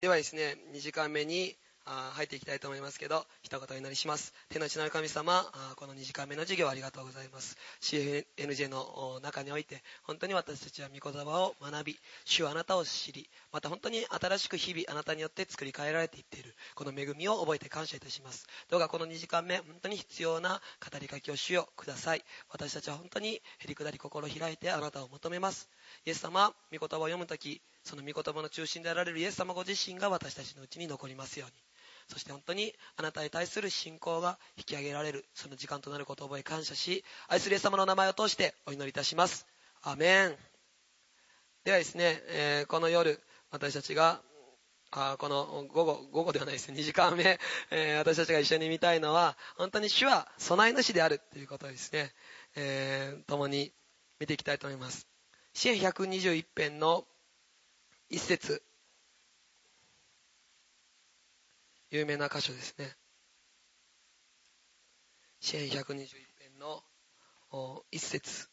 [0.00, 1.54] ではですね、2時間目に
[1.84, 4.32] 入っていきたいと思いますけど、一言お祈りします。
[4.48, 5.44] 天の地の神様、
[5.76, 7.58] この2時間目の授業ありがとうございます。
[7.82, 18.46] CFNJ の中において、本当に私たちは御言葉を学び、主はあなたを知り、また本当に新しく日々あなたによって作り変えられていっている、この恵みを覚えて感謝いたします。
[18.70, 22.24] どうかこの2時間目、本当に必要な語りかけを主よください。
[22.48, 25.68] 私たちは本当にへりくだり心を開いてあなたを求めます。
[26.06, 31.54] イエス様、御言葉を読むとき、その御言葉の中心であられるイエス様ご自身が私たちのうちに残りますように。
[32.08, 39.46] そして本当にあなたに対する信仰が引き上げられる、その時間となることを覚え感謝し、愛するイエス様の名前を通してお祈りいたします。
[39.82, 40.36] アメン。
[41.64, 43.20] ではですね、えー、この夜、
[43.50, 44.22] 私たちが、
[44.92, 46.72] あこの午後、午後ではないです。
[46.72, 47.38] 2時間目、
[47.70, 52.12] えー、私たちが一緒に見たいのは、本当に主は備え主であるということをですね、
[52.56, 53.72] えー、共に
[54.18, 55.06] 見ていきたいと思います。
[55.54, 57.06] 支援121編の
[58.10, 58.60] 一節
[61.90, 62.96] 有名な箇所ですね。
[65.38, 66.08] 支援121
[66.40, 66.82] 編の
[67.92, 68.48] 一節。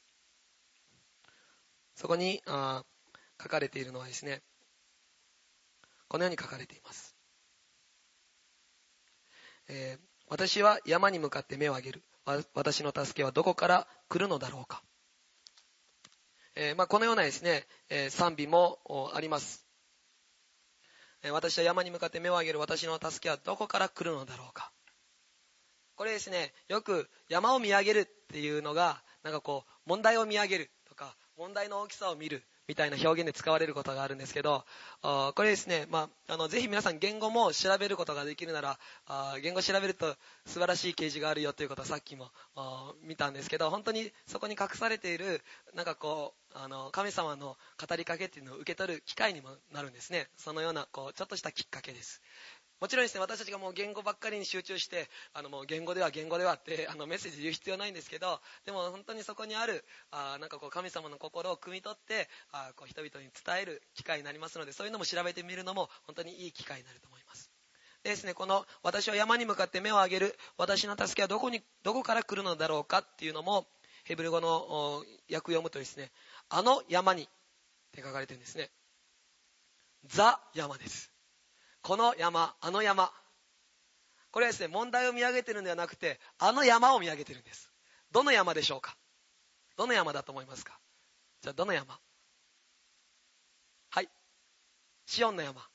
[1.96, 2.86] そこにあ
[3.42, 4.44] 書かれているのはですね、
[6.08, 7.16] このように書かれています。
[9.70, 12.04] えー、私は山に向かって目を上げる。
[12.54, 14.84] 私の助けはどこから来るのだろうか。
[16.60, 18.80] えー、まあ、このようなですね、えー、賛美も
[19.14, 19.68] あります。
[21.22, 24.72] え私は山に向かって目を上げる私の助けはどこから来るのだろうか。
[25.96, 34.66] これですね、よく山を見上げるっていうのが、なんかこう、問題を見上げるとか、問題の大きさを見るみたいな表現で使われることがあるんですけど、
[35.02, 38.80] これですね、まあ、あの、ぜひ皆さん言語も調べることができるなら、
[39.42, 40.16] 言語調べると
[40.46, 42.30] 素晴らしい掲示があるよということはさっきも
[43.04, 45.42] 見たんですけど、本当にそこに隠されている、
[45.76, 47.56] なんかこう、あの神様の
[47.88, 50.28] 語りかけっていうのを受け取る機会にもなるんですね。
[50.38, 52.22] そのようなこうちょっとしたきっかけです。
[52.80, 67.50] もちろんですね私たちがもう言語ばっかりに集中してあのもう言語では言語ではって あのメッセージ言う必要ないんですけどでも本当にそこにあるあなんかこう神様の心を汲み取ってあこう人々に伝える機会になりますのでそういうのも調べてみるのも本当にいい機会になると思います
[68.04, 73.68] でですねこの私は山に向かって目を上げる私の助けはどこにどこから来るのだろうかっていうのも
[74.04, 76.12] ヘブル語の訳読むとですね
[76.50, 77.28] あの山にっ
[77.92, 78.70] て書かれてるんですね。
[80.06, 81.12] ザ山です。
[81.88, 83.14] この山、あの山。
[84.32, 87.72] これはですね、問題を見上げてるんではなくて、あの山を見上げてるんです。
[88.12, 88.98] どの山でしょうか？
[89.78, 90.78] どの山だと思いますか？
[91.42, 91.98] じゃあ、どの山？
[93.90, 94.10] はい。
[95.06, 95.66] シオンの山。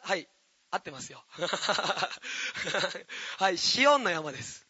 [0.00, 0.28] はい。
[0.70, 1.24] 合ってますよ。
[3.38, 3.56] はい。
[3.56, 4.66] シオンの山です。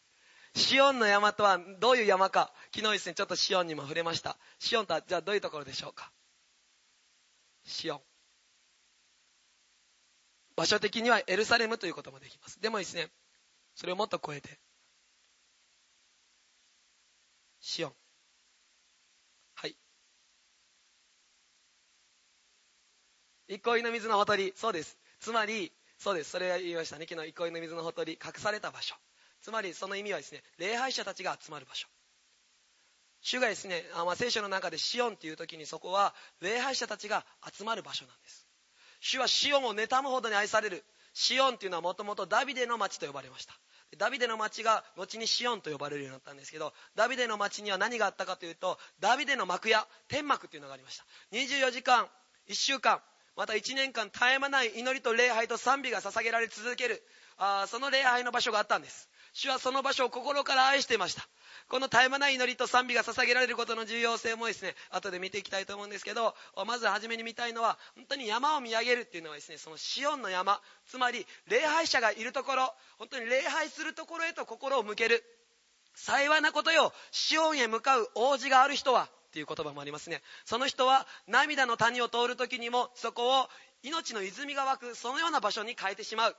[0.54, 4.38] シオンの山とはどういう山か、昨日ですね、ちょっとシオンにも触れました。
[4.60, 6.12] シオンとはじゃあどういうところでしょうか？
[7.64, 8.09] シオン。
[10.60, 12.60] 場所的にはエルサレムということもできます。
[12.60, 13.08] でもですね、
[13.74, 14.60] それをもっと超えて、
[17.60, 17.92] シオン。
[19.54, 19.76] はい。
[23.48, 24.98] 憩いの水のほとり、そうです。
[25.18, 26.30] つまり、そうです。
[26.32, 27.06] それは言いましたね。
[27.08, 28.94] 昨日、憩いの水のほとり、隠された場所。
[29.40, 31.88] つまりその意味はですね、礼拝者たちが集まる場所。
[33.22, 38.49] 主がですね、あまあ、聖書の中でシオンっていう時にそこは礼拝者たちが集まる場所なんです。
[39.00, 40.84] 主はシオンを妬むほどに愛される。
[41.12, 43.54] シオンっていうのはもともとダビデの町と呼ばれました。
[43.98, 51.04] ダビデの町が後にシオンと呼ばれるようになったんですけど、ダビデの町には何があったかというと、ダビデの幕屋、天幕っていうのがありました。
[51.32, 52.08] 24時間、
[52.48, 53.00] 1週間、
[53.36, 57.02] また1年間絶え間ない祈りと礼拝と賛美が捧げられ続ける、
[57.36, 59.09] あその礼拝の場所があったんです。
[59.32, 61.26] 主はその場所を心から愛していました。
[61.68, 66.34] この絶え間ない祈りと賛美が捧げられることの重要性もですね、後で見ていきたいと思うんですけど、
[66.66, 75.24] まず初めに見たいのは、本当に山を見上げるっていうのはですね、そのシオンの山、つまり礼拝者がいるところ、本当に礼拝するところへと心を向ける。
[75.94, 80.22] 幸いなことよ、シオンへ向かう王子がある人は、っていう言葉もありますね。
[80.44, 83.48] その人は涙の谷を通る時にもそこを
[83.82, 86.36] 命の泉が湧くそのような場所に変えてしまう。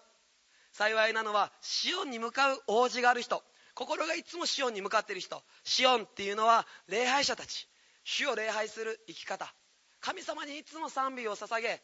[0.72, 3.44] 幸いなのはシオンに向かう王子がある人。
[3.74, 5.44] 心がいつもシオンに向かっている人。
[5.64, 7.68] シオンっていうのは礼拝者たち。
[8.04, 9.54] 主を礼拝する生き方。
[10.00, 11.82] 神様にいつも賛美を捧げ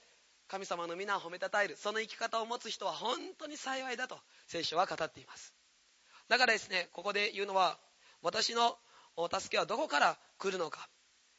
[0.48, 1.78] 神様の皆を褒めたたえる。
[1.78, 4.18] その生き方を持つ人は本当に幸いだと
[4.48, 5.54] 聖書は語っています。
[6.30, 7.78] だからですねここで言うのは
[8.22, 8.78] 私の
[9.31, 10.90] 助けはどこから来るのか。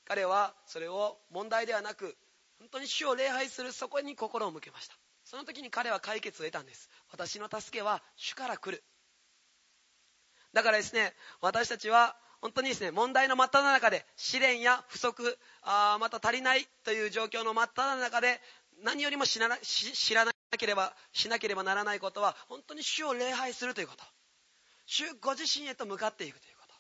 [0.05, 2.17] 彼はそれを問題ではなく
[2.59, 4.97] 本当に主を礼拝するそこに心を向けました。
[5.31, 6.89] その時に彼は解決を得たんです。
[7.13, 8.83] 私の助けは主から来る。
[10.55, 18.41] だからですね私たちは本当にですね問題の真っ只中で試練や不足あまた足りないという状況の真っ只中で
[18.83, 24.05] 何よりも知らな知らなければしなければならないことは本当に主を礼拝するということ。
[24.87, 26.75] 主ご自身へと向かっていくということ。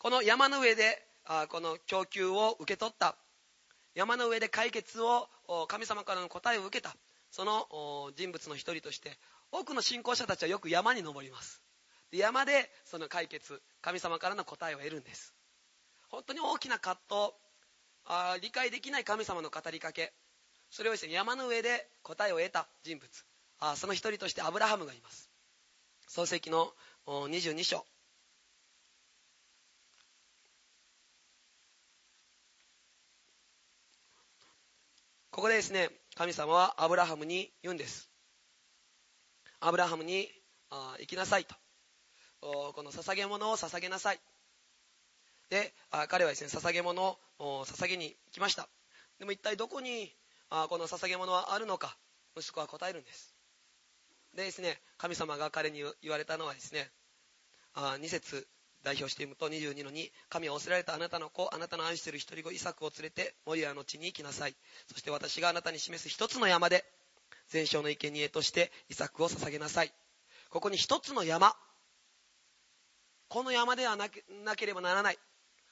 [0.00, 3.16] この山の上であこの供給を受け取った。
[3.94, 5.28] 山の上で解決を
[5.68, 6.94] 神様からの答えを受けた。
[7.30, 9.16] その人物の一人として
[9.52, 11.62] 多くの信仰者たちはよく山に登ります。
[12.12, 15.34] 山でその解決神様からの答えを得るんです。
[16.08, 17.32] 本当に大きな葛藤。
[18.06, 20.12] あ理解できない神様の語りかけ。
[20.70, 23.08] それをですね山の上で答えを得た人物。
[23.60, 25.30] あその一人としてアブラハムがいます。
[26.08, 26.72] 創世記の
[27.06, 27.84] 22章。
[35.30, 38.10] ここでですね神様はアブラハムに言うんです。
[39.60, 40.28] アブラハムに
[40.70, 41.54] あ行きなさいと。
[42.40, 44.20] この捧げ物を捧げなさい。
[45.48, 48.68] であ彼はですね捧げ物を捧げに行きました。
[49.18, 50.12] でも一体どこに
[50.48, 51.96] あこの捧げ物はあるのか
[52.36, 53.34] 息子は答えるんです。
[54.34, 56.90] でですね神様が彼に言われたのはですね
[57.74, 58.48] あ2節。
[58.82, 64.54] 代表して読むと22の2神は仰せられたあなたの子あなたの愛している一人子イサクを連れてモリアの地に行きなさい。
[64.90, 66.84] そして私があなたに示す一つの山で
[67.48, 69.92] 全焼の生贄としてイサクを捧げなさい。
[70.50, 71.54] ここに一つの山。
[73.28, 74.08] この山ではな
[74.56, 75.18] ければならない。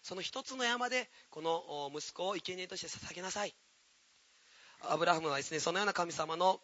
[0.03, 3.55] その一つの山でこの息子を生贄として捧げなさい。
[4.83, 6.61] アブラハムはですねそのような神様の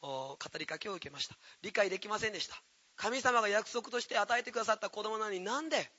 [0.00, 1.36] 語りかけを受けました。
[1.62, 2.62] 理解できませんでした。
[2.98, 5.90] 神様が約束として与えてくださった子供なのになんで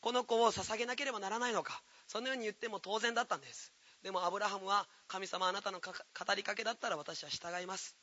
[0.00, 1.80] この子を捧げなければならないのか。
[2.06, 3.72] そのように言っても当然だったんです。
[4.02, 7.96] でもアブラハムは神様あなたの語りかけだったら私は従います。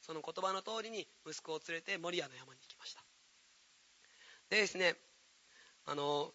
[0.00, 3.02] その言葉の通りに息子を連れてモリアの山に行きました。
[4.50, 4.94] でですね
[5.86, 6.32] あの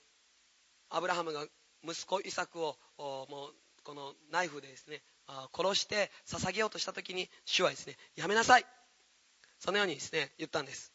[0.89, 1.45] アブラハムが
[1.83, 5.01] 息子イサクをもうこのナイフでですね
[5.55, 8.65] 殺して捧げようとした時に主はですねやめなさい。
[9.59, 10.92] そのようにですね言ったんです。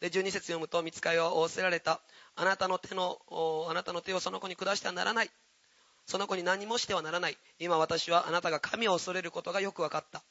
[0.00, 2.00] で12節読むと見つかりは仰せられた。
[2.36, 3.18] あなたの手の
[3.68, 5.30] あなたの手をその子に下してはならない。
[6.06, 7.38] その子に何もしてはならない。
[7.58, 10.22] 今私はあなたが神を恐れることがよく分かった。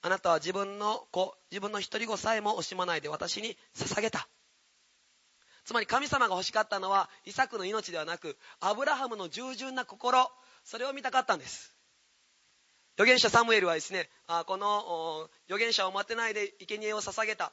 [0.00, 4.28] あなたは自分の子自分の一人子さえも惜しまないで私に捧げた。
[5.64, 10.30] つまり神様が欲しかったのはイサクの命ではなくアブラハムの従順な心。
[10.64, 11.74] それを見たかったんです。
[12.96, 17.52] 預言者サムエルはですねあこの預言者を待てないで生贄を捧げた。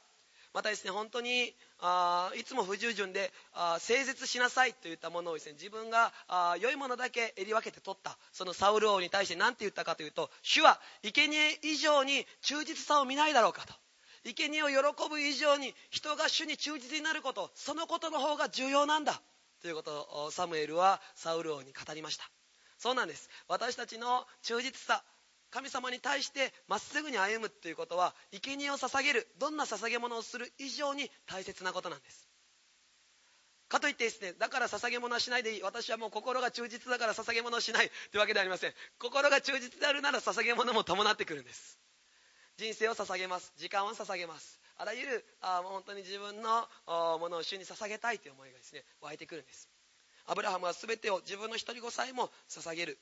[0.56, 13.74] またですね本当にあいつも不従順であ誠実しなさいといったものをですね自分があ良いものだけ襟分けて取ったそのサウル王に対して何て言ったかというと主は生贄以上に忠実さを見ないだろうかと。
[14.24, 19.20] 生贄を喜ぶ以上に人が主に忠実になることそのことの方が重要なんだ
[19.60, 22.24] ということをサムエルはサウル王に語りました。
[22.78, 23.28] そうなんです。
[23.46, 25.04] 私たちの忠実さ
[25.50, 32.28] 神様に対してまっすぐに歩むということは生贄を捧げるどんな捧げ物をする以上に大切なことなんです。
[33.68, 35.62] かといってですねだから捧げ物はしないでいい。
[35.62, 38.72] 私はもう心が忠実だから捧げ物をしないというわけではありません。
[38.98, 41.78] 心が忠実であるなら捧げ物も伴ってくるんです。
[42.58, 43.52] 人生を捧げます。
[43.56, 44.60] 時間を捧げます。
[44.78, 46.68] あらゆるあもう本当に自分の
[47.18, 49.68] ものを主に捧げたいという思いがですね湧いてくるんです。
[50.26, 52.98] アブラハムは全てを自分の一人子さえも捧げる。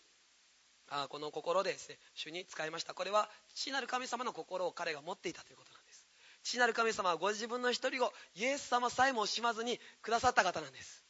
[1.02, 2.94] あこの心でですね主に使いました。
[2.94, 6.06] これは父なる神様の心を彼が持っていたということなんです。
[6.44, 11.04] 父なる神様はご自分の一人子イエス様さえも惜しまずにくださった方なんです。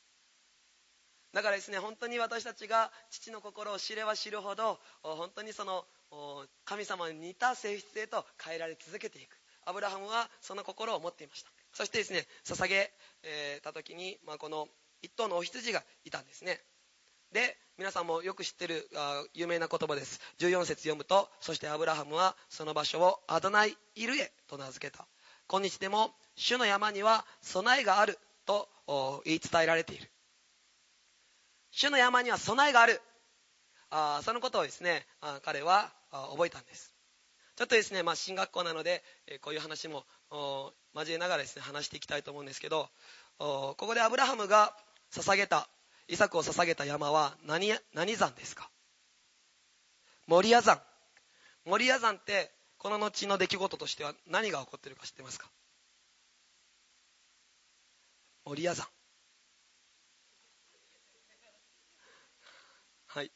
[1.33, 5.85] だからですね本当に私たちが父の心を知れば知るほど本当にその
[6.65, 9.37] 神様に似た性質へと変えられ続けていく。
[9.67, 11.51] アブラハムはその心を持っていました。
[11.73, 12.93] そしてですね捧げ
[13.63, 14.69] た時に、まあ、この
[15.03, 16.61] 一頭のお羊がいたんですね。
[17.33, 20.21] で皆さんもよく知ってるあ有名な言葉です。
[20.39, 25.09] 14節読むとそしてアブラハムはその場所をアドナイ・イルエと名付けた。
[25.49, 28.17] 今日でも主の山には備えがある
[28.47, 28.69] と
[29.25, 30.09] 言い伝えられている。
[31.73, 33.01] 主の山には備えがある。
[33.91, 35.05] あそのことをですね
[35.43, 36.95] 彼は覚えたんです。
[37.57, 40.05] ちょっとですね、まあ、進学校なので、えこういう話も
[40.95, 42.89] 交えながらですね話していきたいと思うんですけど
[43.39, 44.77] ここでアブラハムが
[45.13, 45.69] 捧げた
[46.09, 48.71] イサクを捧げた山は何何山ですか？
[50.27, 50.81] モリア山。
[51.65, 55.51] モリア山ってこの後の出来事としては何が起こってるか知ってますか？
[58.45, 58.87] モリア山。
[63.07, 63.31] はい。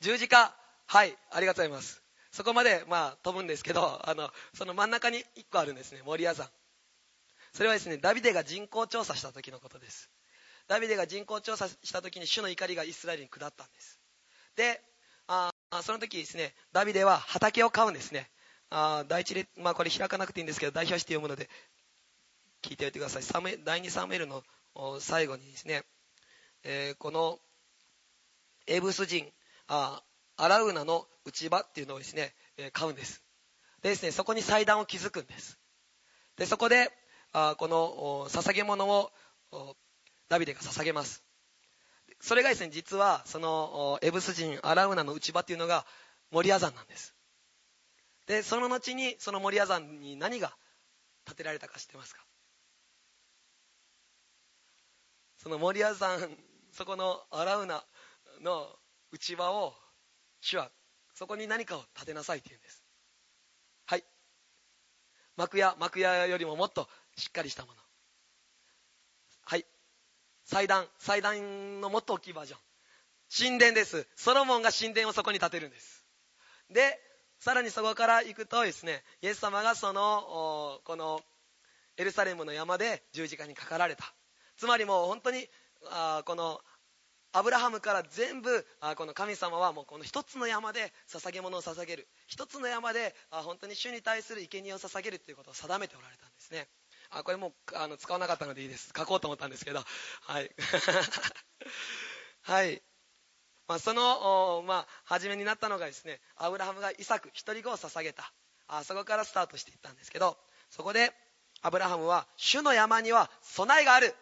[0.00, 0.54] 十字架。
[0.86, 2.02] はいありがとうございます。
[2.30, 6.48] そこまでまあ飛ぶんですけどあのその真ん中に1個あるんですねモリア山。
[7.54, 10.10] それはですねダビデが人口調査した時のことです。
[10.66, 14.00] ダビデが人口調査した時に主の怒りがイスラエルに下ったんです。
[14.56, 14.80] で
[15.28, 18.28] あその時ですねダビデは畑を買うんですね。
[18.70, 21.48] あ第一列、まあ、これ開かなくていいんですけど代表して読むので
[22.62, 23.22] 聞いておいてください。
[23.22, 24.42] サメ第2サムエルの
[24.98, 25.84] 最後にですね、
[26.64, 27.38] えー、この
[28.66, 29.30] エブス人
[29.68, 30.02] あ
[30.36, 33.22] アラウナの内場っていうのをですね、え、買うんです。
[33.82, 35.60] でですねそこに祭壇を築くんです。
[36.36, 36.90] でそこで
[37.36, 39.10] あこの捧げ物を
[40.28, 41.24] ダビデが捧げます。
[42.20, 45.84] それがですね実はそのエブス人アラウナの内場っていうのが
[46.30, 47.12] モリア山なんです。
[48.26, 50.52] でその後にそのモリア山に何が
[51.26, 52.24] 建てられたか知ってますか？
[55.42, 56.20] そのモリア山
[56.72, 57.84] そこのアラウナ
[58.42, 58.68] の
[59.12, 59.74] 内場を
[60.40, 60.70] 主は
[61.14, 62.84] そこに何かを建てなさいって言うんです。
[63.86, 64.04] はい。
[65.36, 67.78] 幕屋幕屋よりももっとしっかりしたもの。
[69.44, 69.66] はい。
[70.44, 70.86] 祭壇。
[70.98, 72.58] 祭壇のもっと大きいバージョン。
[73.36, 74.06] 神殿です。
[74.16, 76.04] ソロモンが神殿をそこに建てるんです。
[76.70, 76.98] で
[77.40, 81.20] さらにそこから行くとですねイエス様がそのこの
[81.96, 84.14] エルサレムの山で十字架にかかられた。
[84.56, 85.46] つまりもう本当に
[85.90, 86.60] あこの
[87.32, 92.08] アブラハムから全部あこの神様はもうこの一つの山で捧げ物を捧げる。
[92.26, 96.68] 一つの山であ本当に主に対する生贄を捧げるということを定めておられたんですね。
[97.16, 98.92] あこれもうあの使わなかったのでいいです。
[98.96, 99.80] 書こうと思ったんですけど。
[100.22, 100.50] はい。
[102.42, 102.82] はい。
[103.68, 108.32] まあ、その、まあ、初めになったのがですねアブラハムがイサク一人子を捧げた。
[108.66, 110.38] あそこからスタートしていったんですけど
[110.70, 111.12] そこで
[111.60, 114.14] アブラハムは主の山には備えがある。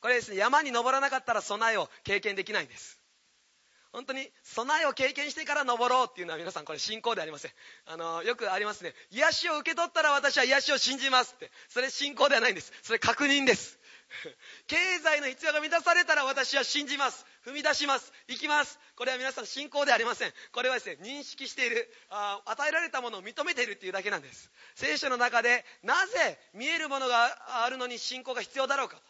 [0.00, 3.01] これですね山に登らなかったら備えを経験できないんです。
[3.92, 7.50] 本当に備えを経験してから登ろうっていうのは皆さんこれ信仰でありません。
[7.86, 8.94] あのよくありますね。
[9.10, 11.50] 癒しを受け取ったら私は癒しを信じますって。
[11.68, 12.72] それ信仰ではないんです。
[12.82, 13.78] それ確認です。
[14.66, 17.26] 経済の必要が満たされたら私は信じます。
[17.44, 18.12] 踏み出します。
[18.28, 18.78] 行きます。
[18.96, 20.32] これは皆さん信仰ではありません。
[20.52, 24.50] これはですね認識しているあ与えられたものを認めているっていうだけなんです。
[24.74, 29.00] 聖書の中でなぜ見えるものがあるのに信仰が必要だろうか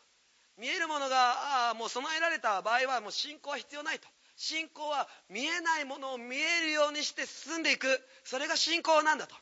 [0.58, 4.08] 見えるものがあもう備えられた場合はもう信仰は必要ないと。
[4.36, 7.86] 信仰は見えないものを見えるようにして進んでいく。
[8.24, 9.34] それが信仰なんだと。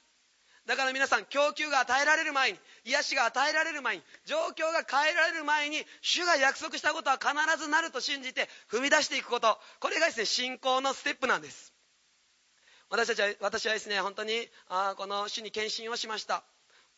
[0.67, 9.59] だから皆さん供給が与えられる前に癒しが与えられる前に状況が変えられる前に主が約束したことは必ずなると信じて踏み出していくこと。
[9.81, 11.73] これがですね信仰のステップなんです。
[12.89, 16.45] 私たちは私はですね本当にあこの主に献身をしました。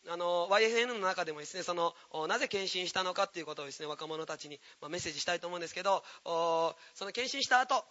[0.09, 1.93] あの YFN の中でもですねその
[2.27, 7.85] なぜ献身したのかっていうことをですね若者たちに、まあ、メッセージしたいと思うんですけどその献身した後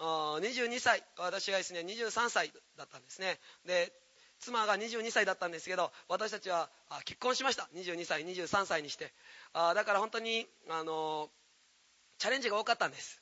[0.00, 3.38] 22歳私がですね23歳だったんですね。
[3.66, 3.92] で
[4.40, 6.70] 妻が22歳だったんですけど私たちは
[7.04, 7.68] 結婚しました。
[7.74, 9.12] 22歳23歳にして。
[9.52, 11.28] あだから本当にあの
[12.18, 13.17] チャレンジが多かったんです。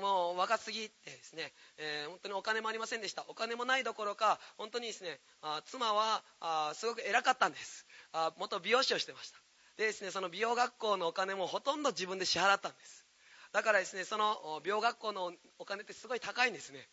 [0.00, 3.24] もう若すぎてですね、えー、本当にお金もありませんでした。
[3.28, 7.86] お金もないどころか本当にですねあ妻はあすごく偉かったんです。
[8.12, 9.38] あ元美容師をしてました。
[9.76, 13.06] でですねその美容学校のお金もほとんど自分で支払ったんです。
[13.52, 16.88] だからですねその美容学校のお金ってすごい高いんですね。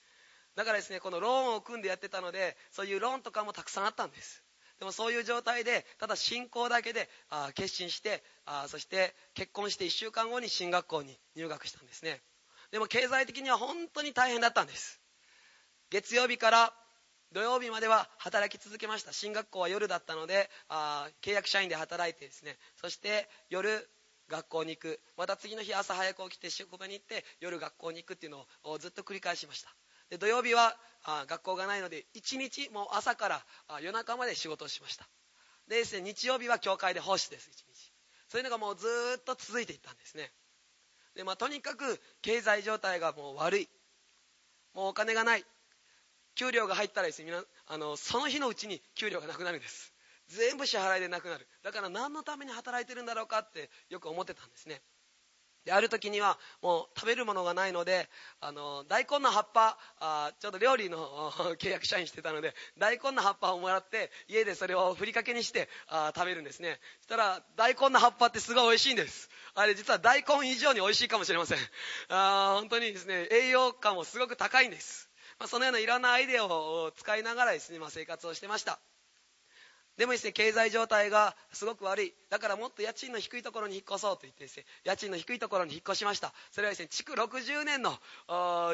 [0.56, 4.44] だからですねこのローンを組んでやってたのでそういうローンとかもたくさんあったんです。
[4.80, 12.22] でもそういう状態でただ信仰だけであ決心してあそして結婚して1週間後に進学校に入学したんですね。
[12.72, 15.00] でも経済的には本当に大変だったんです。
[15.90, 16.74] 月曜日から
[17.32, 19.14] 土曜日までは働き続けました。
[19.14, 22.58] 進学校は夜だったのであ契約社員で働いてですね。
[22.80, 23.90] そして夜
[24.28, 25.00] 学校に行く。
[25.18, 29.76] また次の日朝早く起きて職場に行って夜学校に行くっていうのをずっと繰り返しました。
[30.10, 33.46] で土曜日はあ学校がないので1日もう朝から
[33.82, 35.08] 夜中まで仕事をしました。
[35.68, 37.92] でですね日曜日は教会で奉仕です1日。
[38.28, 38.88] そういうのがもうず
[39.20, 40.32] っと続いていったんですね。
[41.20, 43.70] で、まあ、とにかく経済状態がもう悪い。
[44.74, 45.44] もうお金がない。
[46.36, 47.22] 給料が入ったらです。
[47.22, 47.34] ね
[47.68, 49.94] あのその日のうちに給料がなくなるんです。
[50.30, 51.46] 全部支払いでなくなる。
[51.62, 54.82] だから何のために働いてるんだろうかってよく思ってたんですね。
[55.66, 58.08] である時にはもう食べるものがないので
[58.40, 66.80] あの大根の葉っぱあちょうど料理の 契約社員してたので大根の葉っぱをもらって家でそれをふりかけにしてあ食べるんですね。
[67.00, 69.30] そしたら大根の葉っぱってすごい美味しいんです。
[69.56, 71.58] あれ実は大根以上に美味しいかもしれません。
[72.10, 78.79] あ本当にですね栄養価もすごく高いんです、まあ、そのようないろんなアイデアを使いながらですね、まあ、生活をしてました。
[80.00, 82.13] でもですね経済状態がすごく悪い。
[82.29, 86.34] だからもっと家賃の低いところに引っ越そうと言ってですね家賃の低いところに引っ越しました。
[86.51, 88.00] それはですね築60年の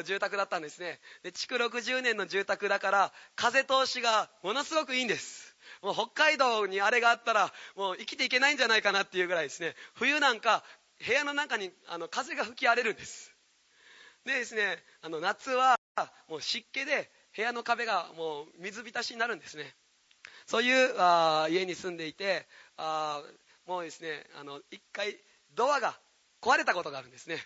[0.04, 1.00] 住宅だったんですね。
[1.24, 5.45] で築60年の住宅だから風通しがものすごくいいんです。
[5.82, 9.74] もう北海道にあれがあったらもう生きていけないんじゃないかなっていうぐらいですね。
[9.94, 10.64] 冬なんか
[11.06, 13.32] 部屋の中にあの風が吹き荒れるんです。
[14.24, 15.76] でですねあの夏は
[16.28, 19.74] もう湿気で部屋の壁がもう水浸しになるんですね。
[20.46, 22.46] そういうあ家に住んでいて
[22.76, 23.22] あ
[23.66, 25.16] もうですねあの一回
[25.54, 25.98] ドアが
[26.40, 27.38] 壊れたことがあるんですね。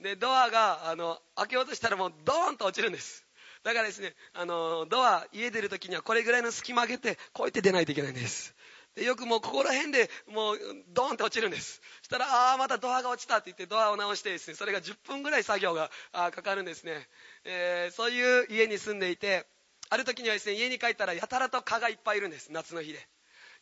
[0.00, 3.25] でドアがあの開けようとしたらもうドーンと落ちるんです。
[3.66, 8.54] だからですねあのドア家出るときにはこれぐらいの隙間開けてこうやって出ないといけないんです。
[8.94, 10.58] でよくもうここら辺でもう
[10.94, 11.82] ドーンって落ちるんです。
[12.02, 17.08] そしたらああまたドアが落ちたって言ってドアを直してですねそれが10分ぐらい作業がかかるんですね、
[17.44, 19.48] えー、そういう家に住んでいて
[19.90, 23.08] ある時にはですね家に帰ったらやたらと蚊がいっぱいいるんです夏の日で。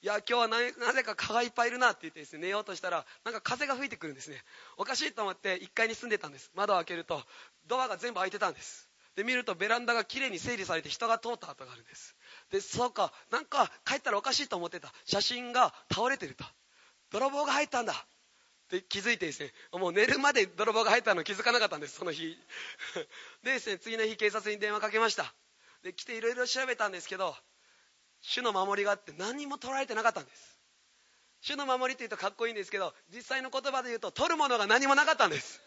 [0.03, 4.37] いや今日はなぜか蚊がいっぱいいるなって言ってですね寝ようとしたらなんか風が吹いてくるんですね。
[4.77, 6.51] おかしいと思って1階に住んでたんです。
[6.55, 7.23] 窓を開けると
[7.69, 8.84] ドアが全部開いてたんです。
[9.17, 12.17] で見るとベランダがきれいに整理されて人が通った跡があるんです。
[12.51, 14.93] でそうかなんか帰ったらおかしいと思ってた。
[15.05, 16.45] 写真が倒れてると。
[17.11, 17.93] 泥棒が入ったんだ。
[17.93, 17.97] っ
[18.69, 22.37] て気づいてですねもう寝るまで泥棒が入ったの気づかなかったんですその日。
[23.45, 25.33] でですね次の日警察に電話かけました。
[25.83, 27.37] で来ていろいろ調べたんですけど
[28.21, 30.61] 主の守りがあって何も取られてなかったんです。
[31.41, 35.61] 主の守りって言うとかっこいいんですけど実際の言葉で言うと取るものが何もなかったんです。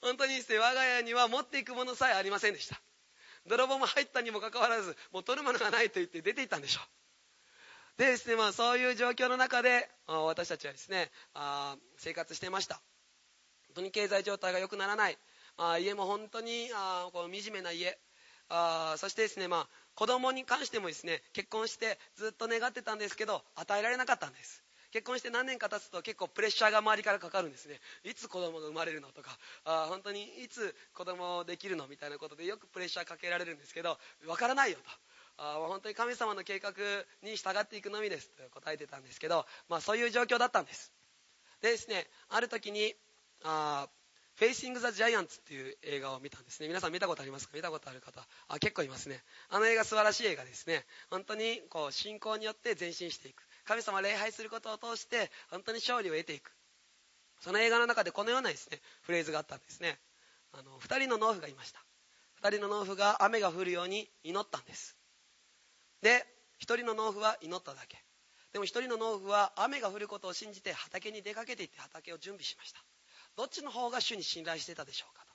[0.00, 2.80] 本当にですね我が家には持っていくものさえありませんでした。
[3.46, 6.80] 泥棒も入ったにもかかわらずもう取るものがないと言って出ていったんでしょ
[7.96, 7.98] う。
[7.98, 12.80] でですね、まあ、そういう状況の中で私たちはですねあ生活してました。
[13.68, 15.18] 本当に経済状態が良くならない。
[15.56, 17.98] あ家も本当にあこう惨めな家。
[18.50, 24.62] あそしてですね、まあ、子供に関してもですね結婚してずっと願ってたんですけど与えられなかったんです。
[24.90, 27.78] 結婚して何年か経つと結構プレッシャーが周りからかかるんですね。
[28.04, 34.84] いつ子供が生まれるのとかあ本当にいつ子供できるのみたいなことでよくプレッシャーかけられるんですけどわからないよと。
[35.40, 36.72] あ本当に神様の計画
[37.22, 40.92] に従っていくのみですと答えてたんですけど、まあ、そういう状況だったんです。
[41.62, 42.94] でですねある時に
[43.44, 43.88] あ
[44.36, 46.68] フェイシング・ザ・ジャイアンツっていう映画を見たんですね。
[46.68, 47.56] 皆さん見たことありますか？
[47.56, 48.24] 見たことある方？
[48.48, 49.20] あ結構いますね。
[49.48, 50.84] あの映画素晴らしい映画ですね。
[51.10, 53.42] 本当にこう信仰によって前進していく。
[53.68, 56.50] 神様礼拝することを通して本当に勝利を得ていく。
[57.40, 59.98] その映画の中でこのようなですねフレーズがあったんですね。
[60.52, 61.84] あの2人の農夫がいました。
[62.40, 64.96] 2人の農夫が雨が降るように祈ったんです。
[66.00, 66.24] で
[66.60, 68.02] 1人の農夫は祈っただけ。
[68.54, 72.82] でも1人の農夫は雨が降ることを信じて畑に出かけていって畑を準備しました。
[73.36, 75.32] どっちの方が主に信頼してたでしょうかと。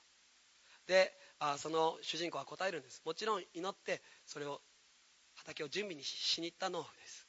[0.88, 3.00] であその主人公は答えるんです。
[3.04, 4.60] もちろん祈ってそれを
[5.36, 7.28] 畑を準備にしに行った農夫です。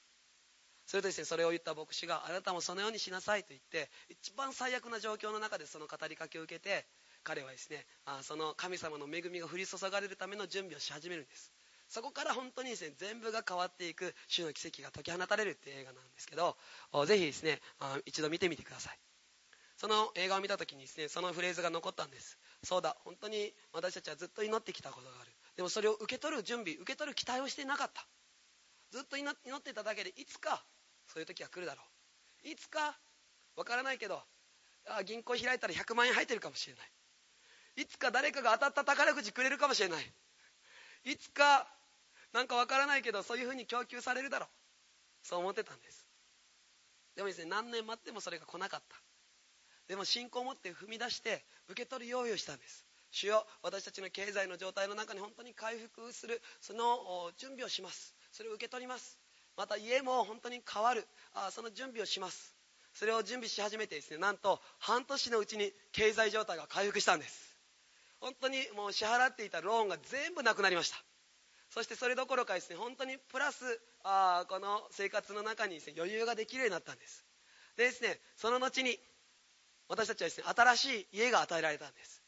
[0.85, 6.85] それとですねそれを言った牧師があなたもそのようにしなさいと言って一番最悪な状況の中でその語りかけを受けて
[7.23, 11.51] 彼はですねあその神様の恵みが降り注がれるための準備をし始めるんです。
[11.87, 16.57] そこから本当にですね全部が変わっていく主の奇跡が解き放たれるっていう映画なんですけど
[17.05, 17.61] ぜひですね
[18.05, 18.99] 一度見てみてください。
[19.77, 22.37] その映画を見た時にですねそのフレーズが残ったんです。
[22.63, 25.31] そうだ本当に私たちはずっと祈ってきたことがある。
[25.57, 28.05] でもそれを受け取る準備受け取る期待をしていなかった。
[28.91, 30.63] ずっと祈ってただけでいつか
[31.07, 31.81] そういう時は来るだろ
[32.43, 32.49] う。
[32.49, 32.97] いつか
[33.55, 34.21] わからないけど
[34.87, 37.83] あ銀行開いたら100万円入ってるかもしれない。
[37.83, 40.13] いつか誰かが当たった宝くじくれるかもしれない。
[41.05, 41.67] いつか
[42.33, 44.49] なんかわからないけどそういうふうに供給されるだろう。
[45.23, 46.07] そう思ってたんです。
[47.15, 48.95] でもですね何年待ってもそれが来なかった。
[49.87, 52.85] でも信仰を持って踏み出して受け取る用意をしたんです。
[53.11, 58.15] 主よ私たちの経済の状態の中に本当に回復するその準備をします。
[58.31, 59.19] それを受け取ります。
[59.57, 61.07] また家も本当に変わる。
[61.33, 62.55] あその準備をします。
[62.93, 67.57] それを準備し始めてですねなんと半年のうちに経済状態が回復したんです。
[68.21, 70.97] 本当にもう支払っていたローンが全部なくなりました。
[71.69, 77.25] そしてそれどころかですね本当にプラスあこの生活の中にです、ね、余裕ができるようになったんです。
[77.75, 78.97] でですねその後に
[79.89, 82.23] 私たちはですね新しい家が与えられたんです。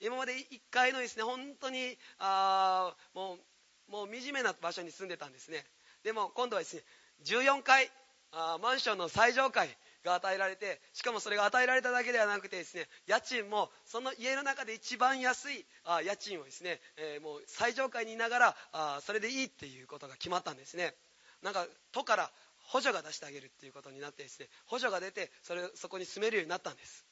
[0.00, 5.64] 今まで1階のですね本当にあもうもう惨めな場所に住んでたんですね。
[6.04, 6.82] でも今度はですね
[7.24, 7.90] 14階
[8.32, 9.68] あマンションの最上階
[10.04, 20.94] が与えられてしかもそれが与えられただけではなくてですね家賃もその家の中で一番安いあ家賃をですね、えー、もう最上階にいながらあそれでいいっていうことが決まったんですね。
[21.42, 22.30] なんか都から
[22.66, 27.06] 補助が出してあげるっていうことになってですね補助が出てそれそこに住めるようになったんです。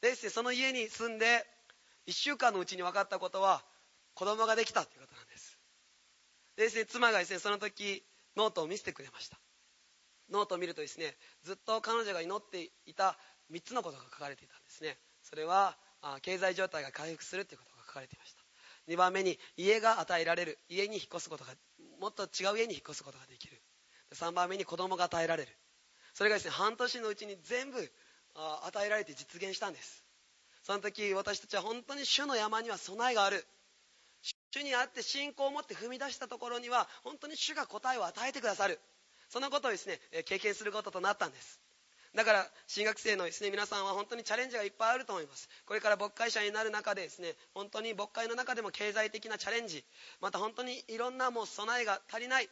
[0.00, 1.46] でですねその家に住んで
[2.06, 3.62] 1週間のうちに分かったことは
[4.14, 5.58] 子供ができたということなんです。
[6.56, 8.02] でですね妻がですねその時
[8.38, 9.36] ノートを見せてくれました。
[10.30, 13.18] ノートを見るとですねずっと彼女が祈っていた
[13.50, 14.96] 3つのことが書かれていたんですね。
[15.22, 15.76] それは
[16.22, 18.42] 経済状態が回復するということが書かれていました。
[18.86, 21.52] 2番目に家が与えられる家に引っ越すことが
[22.00, 23.60] もっと違う家に引っ越すことができる。
[24.14, 25.52] 3番目に子供が与えられる。
[26.14, 27.92] それがですね半年のうちに全部
[28.34, 30.04] 与えられて実現したんです。
[30.62, 33.44] その時私たちは本当に主の山には備えがある。
[34.50, 38.80] 主にあって信仰を持って踏み出したところには本当に主が答えを与えてくださる。
[39.28, 41.60] そのことをですね経験することとなったんです。
[42.14, 45.48] だから新学生のですね皆さんは本当にチャレンジがいっぱいあると思います。
[45.66, 49.84] これから牧会者になる中でですね本当に牧会の中でも経済的なチャレンジ
[50.20, 52.48] また本当にいろんなもう備えが足りない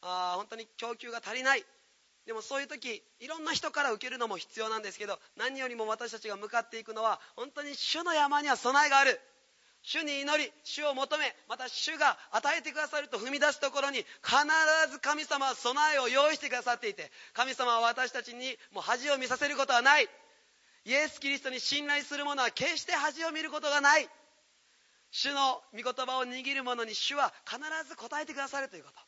[0.00, 1.64] あ本当に供給が足りない。
[2.24, 9.18] でもそういう時いろんな人から受けるのも必要なんですけど何よりも私たちが向かっていくのは本当に主の山には備えがある。
[9.82, 14.06] 主に祈り主を求めまた主が与えてくださると踏み出すところに必
[14.90, 20.08] ず神様は備えを用意してくださっていて神様は私たちにもう恥を見させることはない。
[20.84, 24.08] イエス・キリストに信頼する者は決して恥を見ることがない。
[25.10, 29.00] 主の御言葉を握る者に主は必ず答えてくださるということ。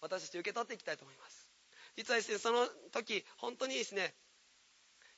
[0.00, 1.50] 私たち受け取っていきたいと思います。
[1.96, 4.14] 実はですねその時本当にですね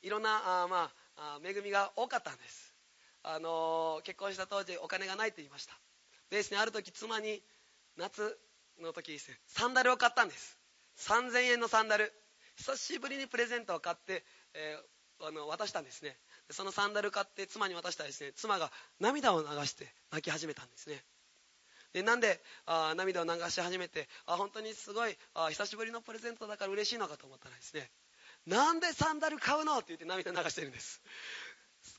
[0.03, 2.67] いろんなあ、まあ、恵みが多かったんです。
[3.22, 5.74] あの結婚した当時お金がないと言いました。
[6.31, 7.42] でですねある時妻に
[7.96, 8.38] 夏
[8.81, 10.59] の時ですねサンダルを買ったんです。
[10.98, 12.12] 3000円のサンダル。
[12.57, 16.16] 久しぶりにプレゼントを買って、えー、あの渡したんですね。
[16.50, 21.04] そのサンダル買って妻に渡したらですね妻が涙を流して泣き始めたんですね。
[21.92, 27.90] でなんであ涙を流し始めてあ本当にすごいあ久しぶりのプレゼントだから嬉しいのかと思ったらですね
[28.46, 29.76] なんでサンダル買うの？
[29.76, 31.02] って言って涙流してるんです。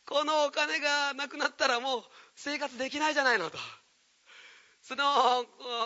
[0.05, 2.03] このお金がなくなったらもう
[2.35, 3.57] 生活できないじゃないのと。
[4.81, 5.03] その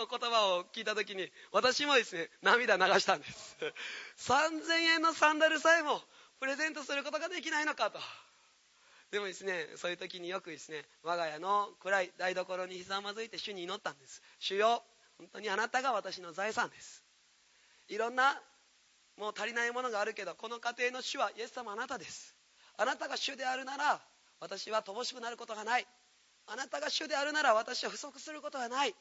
[0.10, 3.58] 言葉を聞いた時に私もですね涙流したんです。
[4.18, 6.00] 3000円のサンダルさえも
[6.40, 8.00] プレゼントすることができないのかと。
[9.12, 14.22] でもですねそういう時によくですね我が家の暗い台所にひざまずいて主に祈ったんです。
[14.40, 14.84] 主よ
[15.18, 17.04] 本当にあなたが私の財産です。
[17.90, 18.42] いろんな
[19.18, 22.36] もう足りないものがあるけどこの家庭の主はイエス様あなたです。
[22.78, 24.02] あなたが主であるなら
[24.40, 25.88] 私は乏しくなることがない。
[26.48, 28.96] あなたが主であるなら私は不足することはない。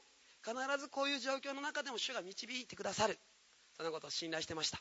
[0.44, 3.18] 必ずこういう状況の中でも主が導いてくださる。
[3.76, 4.80] そのことを信頼してました。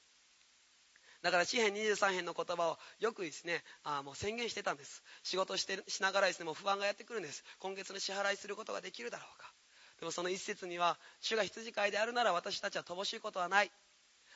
[1.21, 5.03] だから詩篇23編の言葉をよくですねあもう宣言してたんです。
[5.23, 7.43] 仕事してしながらですねもう不安がやってくるんです。
[7.59, 9.51] 今月の支払いすることができるだろうか。
[9.99, 13.71] でもその一節には主が羊飼いであるなら私たちは乏しいことはない。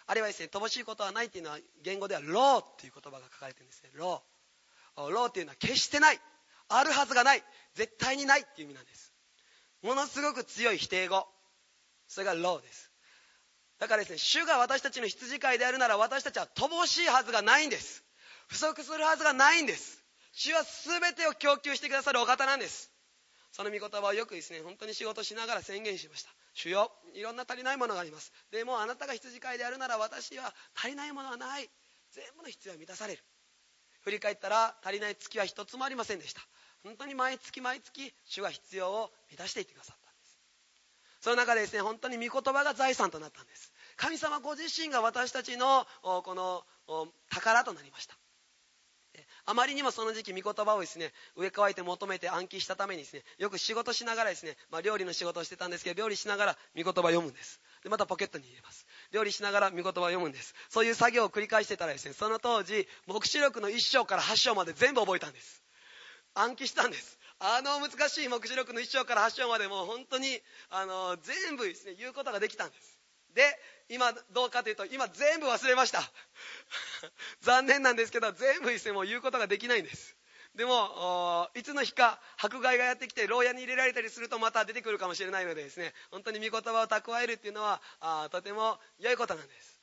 [0.07, 3.89] あるいはですね乏しいことはないっていうのは原語では lo っていう言葉が書かれてるんですね。
[3.93, 6.19] lo。lo っていうのは決してない。
[6.69, 7.43] あるはずがない。
[7.75, 9.13] 絶対にないっていう意味なんです。
[9.83, 11.27] ものすごく強い否定語。
[12.07, 12.91] それがローです。
[13.79, 18.03] だからですね主が私たちの羊飼いであるなら私たちは乏しいはずがないんです。
[18.47, 20.03] 不足するはずがないんです。
[20.31, 22.91] 主は全てを供給してくださるお方なんです。
[23.51, 26.29] その御言葉をよくですね本当に仕事しながら宣言しました。
[26.53, 28.31] 主よいろんな足りないものがあります。
[28.51, 31.69] でもあなたが羊飼いであるなら私は足りないものはない。
[32.11, 33.23] 全部の必要は満たされる。
[34.05, 36.41] 振り返ったら足りない月は一つもありませんでした。
[36.83, 40.39] 本当に毎月毎月主が必要を満たしていってくださったんです。
[41.21, 43.73] その中でですね本当に御言葉が財産となったんです。
[43.97, 46.63] 神様ご自身が私たちのこの
[47.31, 48.15] 宝となりました。
[49.47, 57.59] あまりにもその時期御言葉をですね植え替えて求めて暗記したためにですねよく仕事しながらですね、まあ、料理の仕事をしてたんですけど料理しながら御言葉を読むんです。
[57.85, 58.87] でまたポケットに入れます。
[59.11, 60.55] 料理しながら御言葉を読むんです。
[60.69, 65.61] そういう作業を繰り返してたらですねその当時黙示録の1章から8章まで全部覚えたんです。
[66.33, 67.19] 暗記したんです。
[67.37, 70.39] あの難しい黙示録の1章から8章までもう本当に
[70.71, 72.99] あの全部ですね言うことができたんです。
[73.35, 73.43] で
[73.89, 76.01] 今どうかというと今全部忘れました。
[77.41, 80.15] 残念なんですけど全部ですねもう言うことができないんです。
[80.55, 89.81] でもいつの日か迫害がやってきて牢屋に入れられたりするとまた出てくるかもしれないのでですね本当に御言葉を蓄えるっていうのはあとても良いことなんです。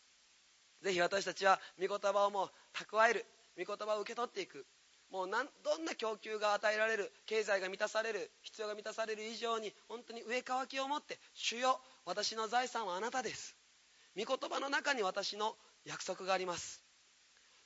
[0.83, 4.67] ぜひ私たちは御言葉をもう蓄える御言葉を受け取っていく。
[5.11, 13.55] もうどんな供給が与えられる経済が満たされる必要が満たされる以上に本当に上乾きを持って主よ私の財産はあなたです。
[14.17, 15.55] 御言葉の中に私の
[15.85, 16.83] 約束があります。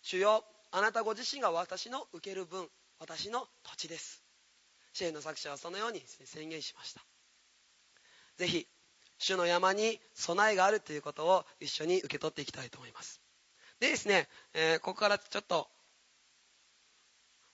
[0.03, 2.69] 主よあなたご自身が私の受ける分。
[2.99, 4.23] 私の土地です。
[4.93, 7.03] 支援の作者はそのように宣言しました。
[8.37, 8.67] ぜひ
[9.19, 13.21] 主の山に備えがあるということを一緒に受け取っていきたいと思います。
[13.81, 15.69] でですね、えー、ここからちょっと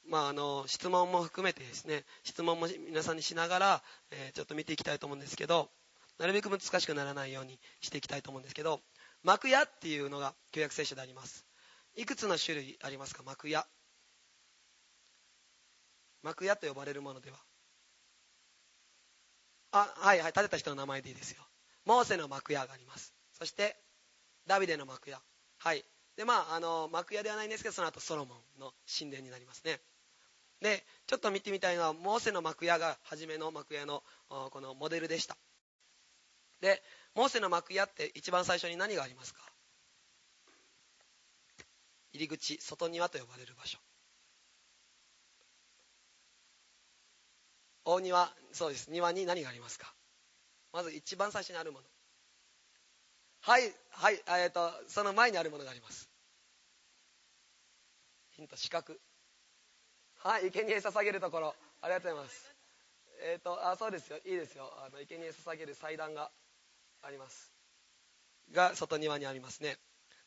[0.09, 5.71] まあ、あの質問も含めてですね質問も皆さんにしながら、えー、ちょっと見ていきたいと思うんですけど
[6.19, 8.81] なるべく難しくならないようにしていきたいと思うんですけど
[9.23, 11.47] 幕屋っていうのが旧約聖書であります。
[11.95, 13.23] いくつの種類ありますか？
[13.23, 13.65] 幕屋
[16.23, 17.37] 幕屋と呼ばれるものでは。
[19.73, 21.43] あはいはい建てた人の名前でいいですよ。
[21.85, 23.15] モーセの幕屋があります。
[23.39, 23.77] そして
[24.47, 25.21] ダビデの幕屋。
[25.59, 25.85] はい。
[26.17, 29.81] でまああの幕屋ではないんですけどその後ソロモンの神殿になりますね。
[30.61, 35.37] でちょっと見てみたいのはモーセの幕屋が初めの幕屋のこのモデルでした。
[36.61, 36.83] で
[37.15, 39.41] モーセの幕屋って一番最初に何がありますか？
[42.13, 43.79] 入り口外庭と呼ばれる場所。
[47.85, 48.91] 大庭そうです。
[48.91, 49.93] 庭に何がありますか？
[50.73, 51.85] まず一番最初にあるもの。
[53.41, 56.09] はいはいえーと、その前にあるものがあります。
[58.31, 58.95] ヒント四角。
[60.19, 61.55] はい生贄捧げるところ。
[61.81, 62.55] ありがとうございます。
[63.25, 64.19] えっ、ー、とあそうですよ。
[64.19, 64.73] いいですよ。
[64.79, 66.31] あの生贄捧げる祭壇が
[67.03, 67.53] あります。
[68.53, 69.77] が外庭にありますね。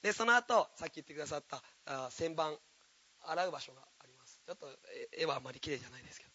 [0.02, 2.58] でその後さっき言ってくださったあ旋盤
[3.24, 4.42] 洗う場所があります。
[4.46, 4.68] ちょっと
[5.18, 6.32] 絵はあまり綺麗じゃないですけど。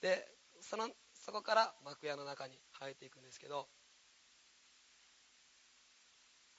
[0.00, 3.68] でそのそこから幕屋の中に入っていくんですけど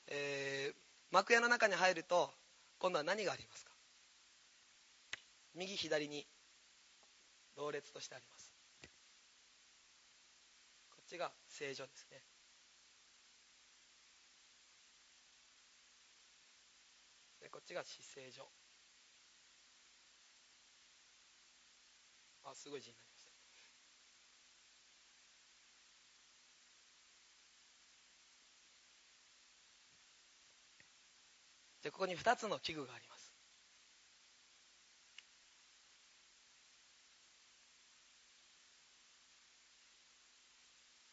[0.08, 0.76] えー、
[1.12, 2.30] 幕屋の中に入ると
[2.80, 3.72] 今度は何がありますか？
[5.56, 6.28] 右左に
[7.56, 8.54] 同列としてあります。
[10.90, 12.24] こっちが正常ですね。
[17.42, 18.50] でこっちが姿勢所
[22.44, 23.11] あすごい字になり
[31.82, 33.34] じゃここに2つの器具があります。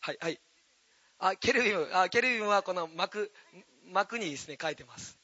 [0.01, 0.41] はいはい。
[1.19, 1.89] あケルビム。
[1.93, 3.31] あケルビムはこの幕
[3.93, 5.19] 幕にですね書いてます。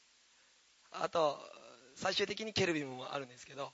[0.91, 1.39] あと
[1.95, 3.71] 最終的にケルビムもあるんですけど。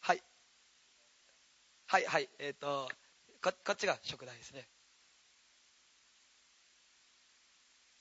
[0.00, 0.22] はい。
[1.86, 2.28] はいはい。
[2.38, 2.88] えっ、ー、と
[3.42, 4.68] こっちが食材ですね。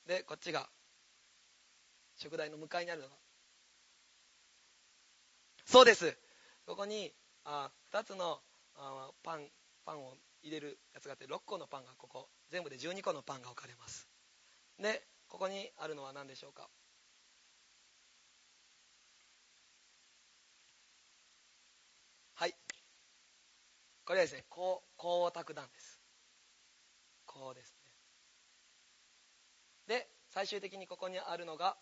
[0.08, 0.70] でこっちが
[2.18, 3.14] 食台の向かいにあるのが。
[5.66, 6.18] そうです。
[6.66, 8.40] ここにあ2つの
[8.76, 9.48] あパン
[9.86, 12.30] パンを入れるやつがあって6個のパンがここ。
[12.52, 14.08] 全部で12個のパンが置かれます。
[14.80, 16.70] でここにあるのは何でしょうか？
[22.36, 22.54] はい。
[24.06, 24.82] これはですね光
[25.34, 26.00] 沢弾です。
[27.26, 27.76] こうです
[29.88, 29.96] ね。
[29.98, 31.76] で最終的にここにあるのが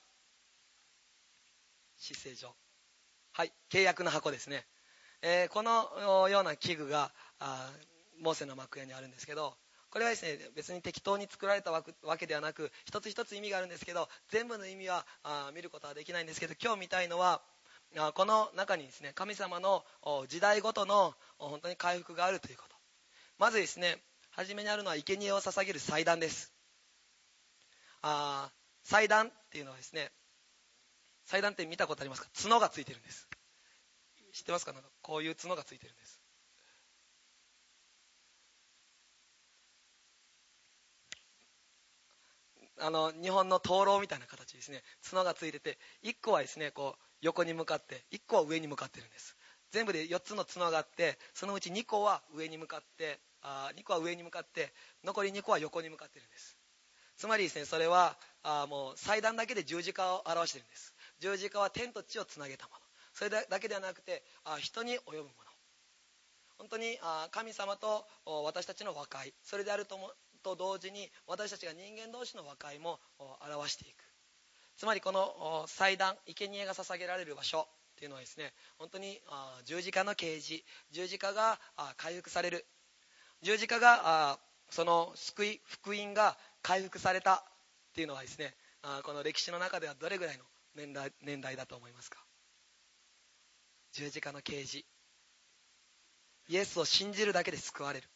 [2.04, 2.54] 姿勢上。
[3.32, 4.66] はい契約の箱ですね、
[5.22, 7.72] えー、このような器具があ
[8.22, 9.56] モーセの幕屋にあるんですけど
[9.90, 11.84] これはですね別に適当に作られたわ
[12.18, 17.42] けではなく一つ一つ意味があるんですけど全部の意味はあ見ることはできないんですけど今日見たいのは
[17.98, 19.84] あこの中にですね神様の
[20.28, 22.76] 時代ごとの本当に回復があるということ。
[23.40, 23.98] まずですね
[24.32, 26.54] 初めにあるのは生贄を捧げる祭壇です。
[28.02, 28.52] あ
[28.84, 30.12] 祭壇っていうのはですね
[31.26, 32.28] 祭壇って見たことありますか？
[32.42, 33.28] 角がついてるんです。
[34.34, 34.74] 知ってますか？
[34.74, 36.20] なんかこういう角がついてるんです。
[42.80, 44.82] あの日本の灯籠みたいな形ですね。
[45.10, 49.38] 角がついてて1個はですねこう横に向かって1個は上に向かってるんです。
[49.72, 56.58] 全部で4つの角があってそのうち2個は上に向かってあ2個は上に向かって残り2個は横に向かってるんです。
[57.16, 60.93] つまりですねそれはあもう祭壇だけで十字架を表してるんです。
[61.24, 62.80] 十字架は天と地をつなげたもの。
[63.14, 65.30] それだけではなくてあ人に及ぶもの。
[66.58, 68.06] 本当にあ神様と
[68.44, 69.34] 私たちの和解。
[69.42, 70.12] それであるとも
[70.44, 74.04] と同時に私たちが人間同士の和解も表していく。
[74.76, 79.22] つまりこの祭壇生贄が捧げられる場所っていうのはですね本当に
[79.64, 80.62] 十字架の啓示。
[80.92, 81.58] 十字架が
[81.96, 82.66] 回復される。
[83.42, 84.38] 十字架が
[84.70, 88.56] その救い福音が回復されたっていうのはですね
[89.04, 90.44] この歴史の中ではどれぐらいの
[90.76, 92.24] 年代年代だと思いますか？
[93.92, 94.86] 十字架の啓示
[96.50, 98.08] イエスを信じるだけで救われる。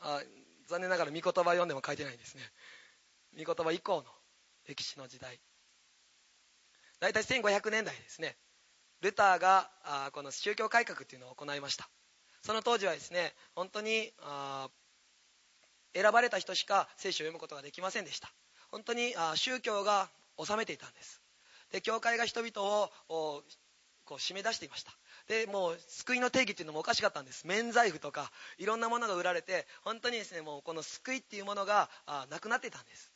[0.00, 0.22] あ
[0.68, 2.42] 残念ながら御言葉読んでも書いてないんですね。
[3.36, 4.04] 御言葉以降の
[4.66, 5.40] 歴史の時代。
[7.00, 8.36] 大体1500年代ですね。
[9.00, 11.88] ルターがあこの宗教改革っていうのを行いました。
[12.42, 14.68] その当時はですね本当にあ
[15.94, 18.32] 選ばれた人しか聖書を読むことができませんでした。
[18.70, 21.20] 本当にあ宗教が治めていたんです。
[21.72, 22.68] で教会が人々
[23.08, 23.42] を
[24.04, 24.92] こう締め出していました。
[25.26, 27.46] でもう救いの定義っていうのもおかしかったんです。
[27.46, 31.90] 免罪符とかいろんなものが売られて本当にですねもうこの救いっていうものが
[32.30, 33.12] なくなってたんです。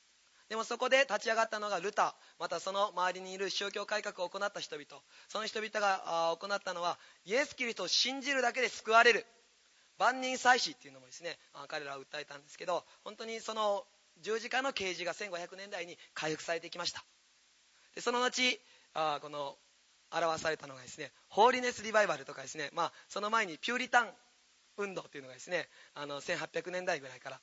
[0.49, 2.15] でもそこで立ち上がったのがルタ。
[2.39, 4.87] またその周りにいる宗教改革を行った人々。
[5.29, 9.25] その人々が行ったのはイエス・キリストを信じるだけで救われる。
[9.99, 11.39] 万人祭司っていうのもですね
[11.69, 13.85] 彼らは訴えたんですけど本当にその
[14.21, 17.05] 十字架の啓示が1500年代に回復されてきました。
[17.95, 18.43] でその後
[18.95, 19.57] あこの
[20.11, 24.11] 表されたのがですねホーリネスリバイバルとかですね、まあ、その前にピューリタン
[24.77, 27.41] 運動というのがですねあの1800年代ぐらいから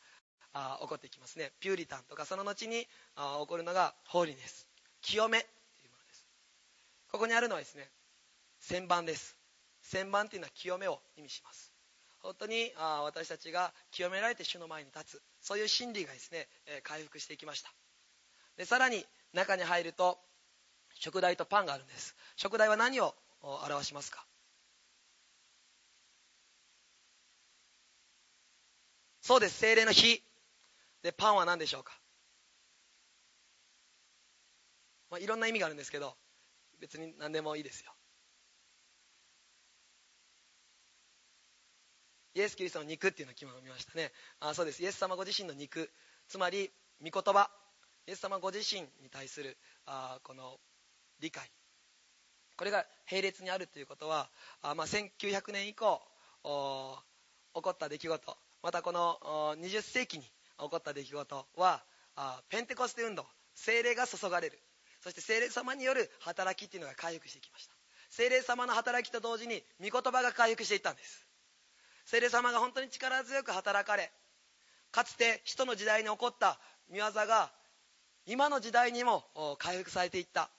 [0.54, 1.52] あ起こっていきますね。
[1.60, 4.68] ピューリタンとかその後にあ起こるのがホーリネス
[5.02, 5.48] 清めとい
[5.88, 6.26] うものです。
[7.12, 7.90] ここにあるのはですね
[8.62, 9.38] 旋盤です。
[9.84, 11.72] 旋盤というのは清めを意味します。
[12.22, 17.72] 本当にあ私たちが清められて主の前に立つそういう心理がですね、え回復していきました。
[18.58, 20.20] でさらに中に入ると
[21.00, 22.16] 食材とパンがあるんです。
[22.36, 24.26] 食材は何を表しますか？
[29.22, 29.58] そうです。
[29.58, 30.22] 精霊の火。
[31.02, 31.94] でパンは何でしょうか、
[35.10, 36.14] まあ、いろんな意味があるんですけど
[36.82, 37.94] 別に何でもいいですよ。
[42.34, 44.12] イエス・キリストの肉っていうのを昨日見ましたね。
[44.42, 44.84] あそうです。
[44.84, 45.90] イエス様ご自身の肉。
[46.28, 46.70] つまり
[47.02, 47.50] 御言葉。
[48.08, 50.60] イエス様ご自身に対するあこの
[51.20, 51.50] 理解。
[52.58, 54.30] これが並列にあるということは
[54.62, 56.02] あ、まあ、1900年以降
[57.56, 58.38] 起こった出来事。
[58.62, 59.18] またこの
[59.58, 60.32] 20世紀に起
[60.70, 61.84] こった出来事は
[62.16, 63.26] あペンテコステ運動。
[63.56, 64.60] 精霊が注がれる。
[65.02, 67.74] そして精霊様による働きっていうのが回復してきました。
[68.10, 71.26] 精霊様の働きと同時に御言葉が回復していったんです。
[72.06, 74.12] 聖霊様が本当に力強く働かれ
[74.92, 77.52] かつて人の時代に起こった見業が
[78.26, 79.24] 今の時代にも
[79.60, 80.50] 回復されていった。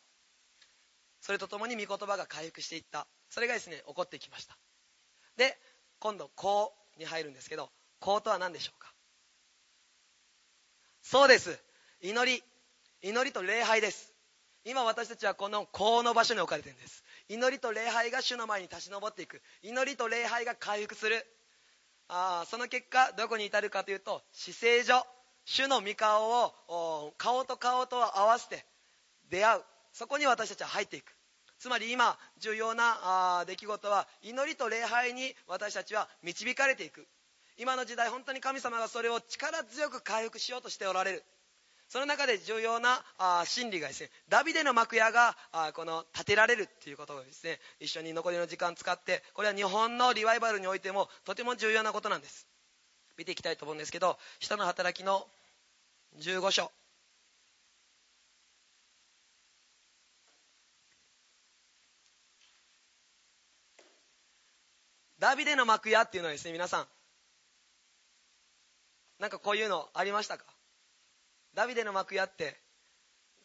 [1.20, 3.06] それとともに御言葉が回復していった。
[3.28, 4.56] それがですね起こってきました。
[5.37, 5.56] で
[5.98, 8.92] 今度「こう」に入るんですけど「こう」とは何でしょうか？
[11.02, 11.59] そうです。
[12.00, 12.42] 祈り。
[13.02, 14.12] 祈りと礼拝です。
[14.64, 17.04] 今私たちはこの「こう」の場所に置かれてるんです。
[17.28, 19.40] 祈りと礼拝が主の前に立ち上っていく。
[19.62, 21.26] 祈りと礼拝が回復する。
[22.09, 25.06] あその結果どこに至るかというと死聖所。
[25.46, 26.30] 主の御顔
[26.68, 28.66] を顔と顔と合わせて
[29.30, 29.64] 出会う。
[29.92, 31.14] そこに私たちは入っていく。
[31.59, 37.07] つまり今重要な出来事は祈りと礼拝に私たちは導かれていく。
[37.59, 41.24] 今の時代本当に神様がそれを力強く回復しようとしておられる。
[41.90, 45.37] その中で重要なあ真理がですねダビデの幕屋が
[45.74, 52.46] この建てられるっていうことをですね一緒に残りの時間使ってこれは日本のリバイバルにおいてもとても重要なことなんです。
[53.18, 55.26] 見ていきたいと思うんですけど人の働きの
[56.20, 56.70] 15章。
[65.20, 66.87] ダビデの幕屋っていうのはですね皆さん
[69.20, 70.44] なんかこういうのありましたか？
[71.54, 72.56] ダビデの幕屋って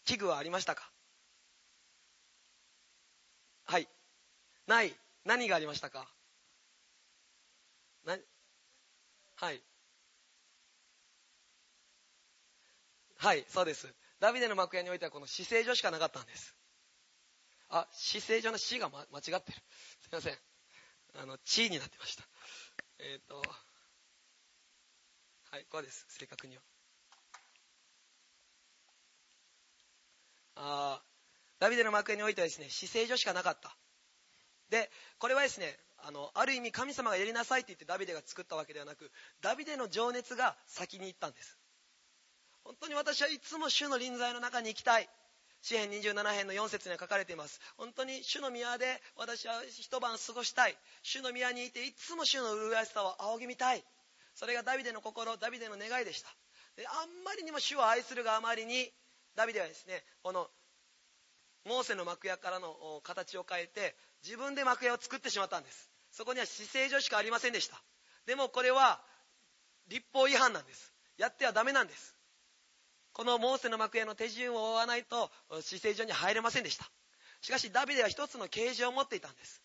[0.06, 0.90] 器具はありましたか？
[3.66, 3.88] はい。
[4.68, 4.94] ない。
[5.26, 6.08] 何がありましたか？
[8.06, 8.16] な
[9.36, 9.62] はい。
[13.18, 13.94] はいそうです。
[14.22, 16.56] ダビデの幕屋においてはこの死聖所しかなかったんです。
[17.70, 19.58] あ死聖所の死が、ま、間違ってる。
[20.04, 20.38] すいません。
[21.18, 22.24] あの地になってました。
[23.00, 23.42] えっ、ー、と
[25.52, 26.06] はいこうです。
[26.10, 26.62] 正確には。
[30.56, 31.02] あ
[31.60, 33.76] ダビデの幕屋においてはですね死聖所しかなかった。
[34.70, 41.58] でこれはですねあのある意味神様がやりなさいって言ってダビデが作ったわけではなくダビデの情熱が先に行ったんです。
[42.64, 45.10] 本当に私はいつも主の臨在の中に行きたい。
[45.66, 47.60] 詩篇27編の4節には書かれています。
[47.76, 50.78] 本当に主の宮で私は一晩過ごしたい。
[51.02, 53.84] 主の宮にいていつも主の麗しさを仰ぎ見たい。
[54.36, 56.30] それがダビデの心ダビデの願いでした。
[56.78, 58.92] であんまりにも主を愛するがあまりに
[59.36, 60.48] ダビデはですねこの
[61.66, 65.90] モーセの幕屋からの形を変えて自分で幕屋を作ってしまったんです。
[66.12, 67.82] そこには姿勢上しかありませんでした。
[68.28, 69.02] でもこれは
[69.88, 70.94] 立法違反なんです。
[71.18, 72.15] やってはダメなんです。
[73.16, 76.84] このモーセの幕屋の手順を追わないと姿勢上に入れませんでした。
[77.40, 79.62] しかしダビデは一つの啓示を持っていたんです。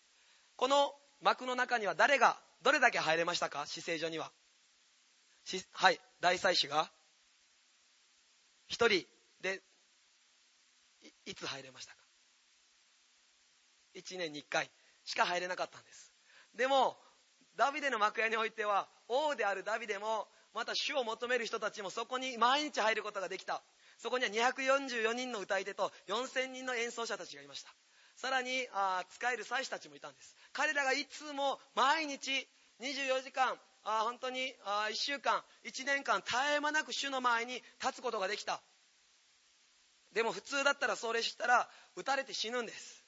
[0.55, 3.65] この幕の中には誰がどれだけ入れましたか？
[3.65, 4.31] 姿勢上には。
[5.73, 6.89] はい大祭司が
[8.69, 9.05] 1人
[9.41, 9.61] で
[11.25, 11.99] いつ入れましたか
[13.95, 14.71] ？1年に1回
[15.03, 16.13] しか入れなかったんです。
[16.55, 16.95] でも
[17.57, 23.61] ダビデの幕屋においては王であるダビデもまた主を求める人たちもそこに毎日入ることができた。
[23.97, 27.73] そこには244人の歌い手と4000人の演奏者たちがいました。
[28.15, 30.35] さらにあ使える祭司たちもいたんです。
[30.53, 32.47] 彼らがいつも毎日
[32.81, 38.61] 24時間あ本当にあ1週間1年間絶え間なく主の前に立つことができた。
[40.13, 43.03] でも普通だったらそれしたら撃たれて死ぬんです。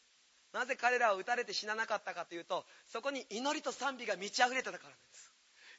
[0.54, 5.23] なぜ彼らは撃たれて死ななかったかというとそこに祈りと賛美が満ち溢れてたからなんです。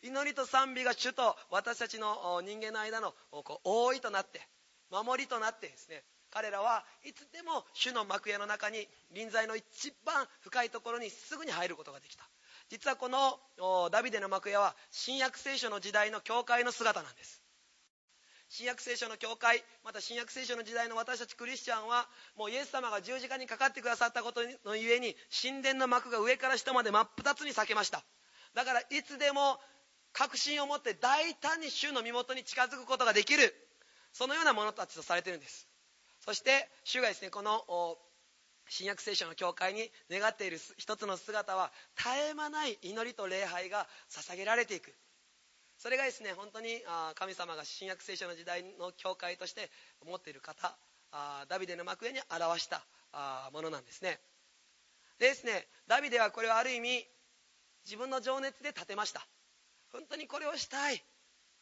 [0.05, 3.15] 祈りと賛美が主と私たちの人間の間の
[3.65, 4.47] 覆いとなって
[4.91, 12.29] 守りとなってですね彼らはいつでも主の幕屋の中に臨在の一番深いところにすぐに入ることができた。
[12.69, 13.39] 実はこの
[13.91, 17.41] ダビデの幕屋は新約聖書の時代の教会の姿なんです。
[18.49, 28.05] 新約聖書の教会また新約聖書の時代の私たちクリスチャンはもうイエス様が十字架にかかってくださったことのゆえに神殿の幕が上から下まで真っ二つに裂けました。
[28.55, 29.61] だからいつでも
[30.15, 33.55] 確信を持って大胆に主の身元に近づくことができる。
[34.13, 35.69] そのようなものたちとされているんです。
[36.21, 37.99] そして主がですねこの
[38.69, 44.95] 新約聖書の教会に願っている一つの姿は絶え間ない祈りと礼拝が捧げられていく。
[45.79, 46.81] それがですね本当に
[47.17, 49.69] 神様が新約聖書の時代の教会として
[50.07, 50.77] 持っている方
[51.49, 52.87] ダビデの幕屋に表した
[53.53, 54.21] ものなんですね。
[55.19, 57.05] でですねダビデはこれはある意味
[57.85, 59.27] 自分の情熱で建てました。
[59.95, 61.01] 本当にこれをしたい。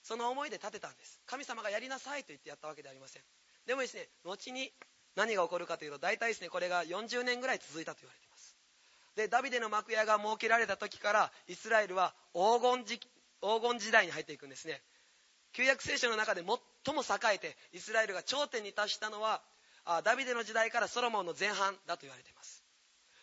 [0.02, 1.20] その思いで建てたんです。
[1.26, 3.22] 神様がやりなさいと言ってやったわけではありません。
[3.66, 4.72] でもですね後に
[5.14, 8.56] 何が起こるかというと大体ですねこれが40年ぐらい続いたと言われています。
[9.16, 12.98] でダビデの幕屋が設けられた時からイスラエルは黄金時
[13.42, 14.80] 黄金時代に入っていくんですね。
[15.52, 16.42] 旧約聖書の中で
[16.84, 19.42] 最も栄えてイスラエルが頂点に達したのは
[20.04, 22.61] ダビデの時代からソロモンの前半だと言われています。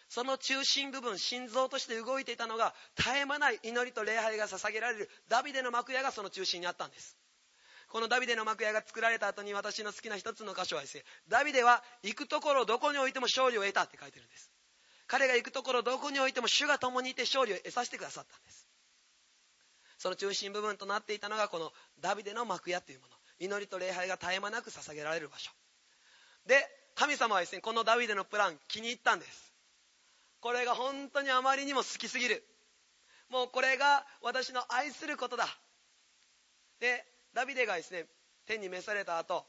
[0.09, 7.15] その中心部分心臓として動いていたのが絶え間ない祈りと礼拝が捧げられるダビデの幕屋がその中心にあったんです。
[7.89, 14.51] このダビデの幕屋が作られた後に私の好きな一つの箇所はですねダビデは行くところどこにおいても勝利を得たって書いてるんです。
[15.07, 18.67] 彼が行くところどこにおいても主が共にいて勝利を得させてくださったんです。
[19.99, 23.13] その中心部分となっていたのがこのダビデの幕屋というもの。
[23.39, 25.51] 祈りと礼拝が絶え間なく捧げられる場所。
[26.47, 26.55] で
[26.95, 29.48] 神様はですねこのダビデのプラン気に入ったんです。
[30.41, 32.43] これが本当にあまりにも好きすぎる。
[33.29, 35.47] もうこれが私の愛することだ。
[36.79, 38.05] でダビデがですね
[38.45, 39.45] 天に召された後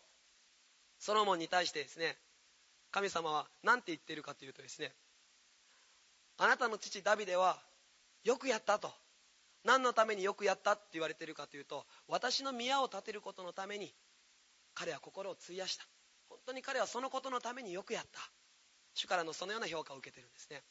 [0.98, 2.18] ソロモンに対してですね
[2.90, 4.92] 神様は何て言ってるかというとですね
[6.38, 7.58] あなたの父ダビデは
[8.24, 8.90] よくやったと。
[9.62, 13.94] 何のためによくやったって言われてるかというと私の宮を建てることのために
[14.74, 15.84] 彼は心を費やした。
[16.28, 18.20] 本当に彼はそのことのためによくやった。
[18.94, 20.62] 主からのそのような評価を受けてるんですね。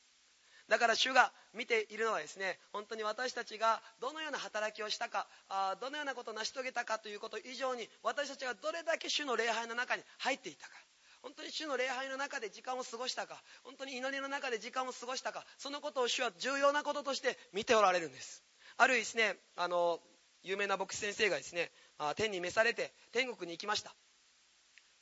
[0.70, 10.74] だから主が見ているのはですね本当に私たちがどのような働きをしたかあどのようなことを成し遂げたかということ以上に私たちがどれだけ主の礼拝の中に入っていたか。
[11.22, 18.44] 本当に主の礼拝の中で時間を過ごしたか本当に祈りの中で時間を過ごしたかそのことを主は重要なこととして見ておられるんです。
[18.78, 20.00] あるですねあの
[20.44, 21.72] 有名な牧師先生がですね
[22.16, 23.94] 天に召されて天国に行きました。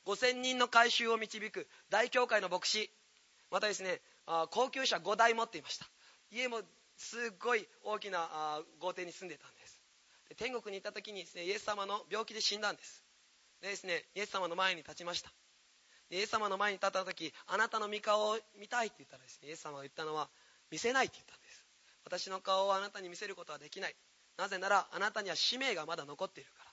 [0.06, 2.90] 5000人の改宗を導く大教会の牧師
[3.50, 4.00] またですね
[4.50, 5.86] 高級車5台持っていました。
[6.30, 6.60] 家も
[6.96, 9.80] すっごい大きな豪邸に住んでたんです。
[10.28, 13.02] で天国に行った時にですねイエス様の病気で死んだんです。
[13.62, 15.32] でですねイエス様の前に立ちました。
[16.10, 20.28] イエス様の前に立った時あなたの御顔を見たいって言ったらですねイエス様が言ったのは
[20.70, 21.64] 見せないって言ったんです。
[22.04, 23.96] 私の顔をあなたに見せることはできない。
[24.36, 26.70] なぜならあなたには使命がまだ残っているから。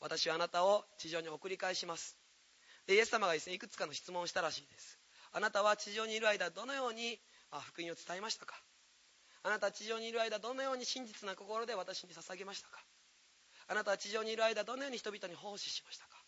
[0.00, 2.16] 私はあなたを地上に送り返します。
[2.86, 4.98] でイエス様がですねいくつかの質問をしたらしいです。
[5.34, 7.18] あなたは地上にいる間どのように
[7.74, 8.54] 福音を伝えましたか？
[9.42, 12.78] あなたは地上にいる間どのように真実な心で私に捧げましたか？
[13.66, 16.22] あなたは地上にいる間どのように人々に奉仕しましたか？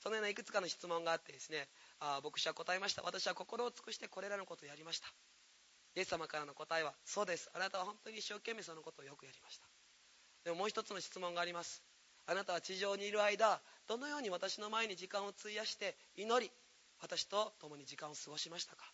[0.00, 3.02] そのようないくつかの質問があってですねあ牧師は答えました。
[3.02, 5.08] 私は心を尽くしてこれらのことをやりました。
[5.96, 7.50] イエス様からの答えはそうです。
[7.52, 9.66] あなたは本当に一生懸命そのことをよくやりました。
[10.44, 11.82] でももう一つの質問があります。
[12.26, 16.50] あなたは地上にいる間どのように私の前に時間を費やして祈り
[17.00, 18.84] 私と共に時間を過ごしましたか？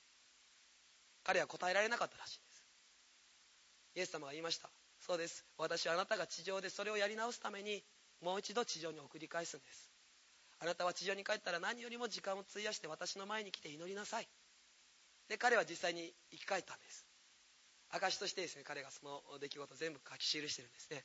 [1.22, 2.64] 彼は答えられなかったらしいです。
[3.96, 4.70] イエス様が言いました。
[4.98, 5.44] そうです。
[5.59, 7.82] 私はあなたが地上でそれをやり直すために
[8.20, 9.90] もう一度地上に送り返すんです。
[10.59, 14.28] あなたは地上に帰ったら何よりも時間を費やして私の前に来て祈りなさい。
[15.28, 17.07] で彼は実際に生き返ったんです。
[17.90, 21.05] 証としてですね彼がその出来事全部書き記してるんですね。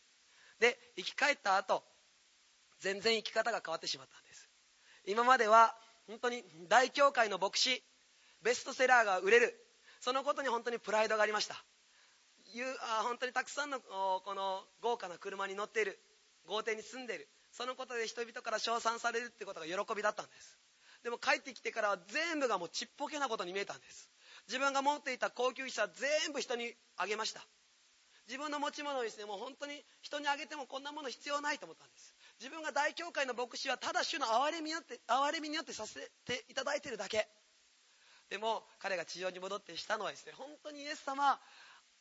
[0.60, 1.84] で生き返った後
[2.80, 4.50] 全然生き方が変わってしまったんです。
[5.06, 5.76] 今までは
[6.08, 7.84] 本当に大教会の牧師
[8.42, 9.60] ベストセラーが売れる。
[10.02, 11.56] そのことに本当にプライドがありました。
[13.00, 16.00] あ本当にたくさんのこの豪華な車に乗っている。
[16.46, 17.28] 豪邸に住んでいる。
[17.52, 20.60] そのことで人々から称賛されるってことが喜びだったんです。
[21.04, 24.10] でも帰ってきてからは全部がもうちっぽけなことに見えたんです。
[24.48, 27.46] 自分が持っていた高級車全部人にあげました。
[28.28, 32.15] 自分の持ち物をですねもう本当に人にあげてもこんなもの必要ないと思ったんです。
[32.40, 37.28] 自分が大教会の牧師はただ主の憐れみによって憐れみによってさせていただいているだけ。
[38.30, 41.40] でも彼が地上に戻ってしたのはですね本当にイエス様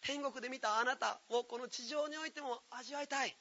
[0.01, 3.37] 天国で見たあなたをこの地上においても味わいたい。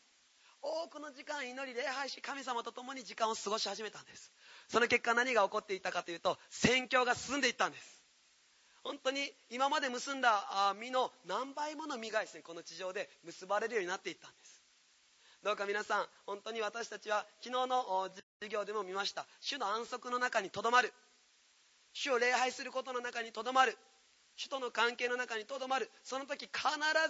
[0.61, 4.31] 多くの時間祈り礼拝し神様と共に時間を過ごし始めたんです。
[4.69, 8.03] その結果何が起こっていたかというと宣教が進んでいったんです。
[8.83, 14.42] 本当に今まで結んだ実の何倍もの実がですねこの地上で結ばれるようになっていったんです。
[15.43, 19.25] どうか皆さん本当に私たちは昨日の授業でも見ました。
[19.41, 20.93] 主の安息の中にとどまる。
[21.91, 23.77] 主を礼拝することの中にとどまる。
[24.37, 25.91] 主との関係の中にとどまる。
[26.01, 26.59] その時必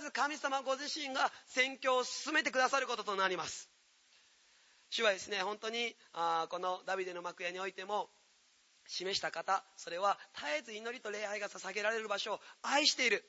[0.03, 3.69] ず神様ご自身が宣教を進めてくださることとなります。
[4.89, 8.09] 主はですね本当にあこのダビデの幕屋においても
[8.87, 13.23] 示した方それは絶えず祈りと礼拝が捧げられる場所を愛している。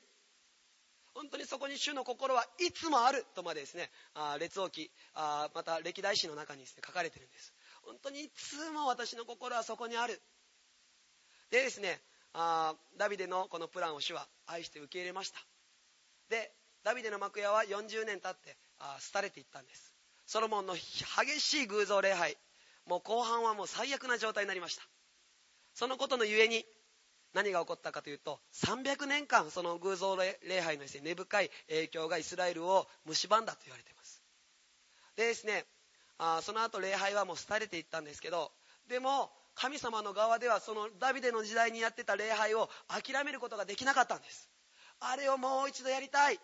[1.15, 7.53] 本当にそこに主の心はいつもあるとまでですねあ列王記あまた歴代史の中にですね書かれてるんです。
[7.83, 10.21] 本当にいつも私の心はそこにある。
[11.49, 12.01] でですね
[12.33, 15.39] あダビデのこのプランを主は愛して受け入れました。
[16.29, 16.51] で
[16.83, 19.95] ダビデの幕屋は40年経ってあ廃れていったんです。
[20.27, 22.35] ソロモンの激しい偶像礼拝
[22.85, 24.83] もう後半はもう最悪な状態になりました。
[25.73, 26.65] そのことのゆえに
[27.35, 34.23] 何が起こったかというと300年間その偶像礼拝のです、ね、根深い影響がイスラエルを蝕んだと言われています。
[35.17, 35.65] でですね
[36.17, 38.51] あその後礼拝はもう廃れていったんですけど
[38.87, 44.49] でも神様の側ではそのダビデの時代にやってた礼拝を諦めることができなかったんです。
[45.01, 46.39] あれをもう一度やりたい。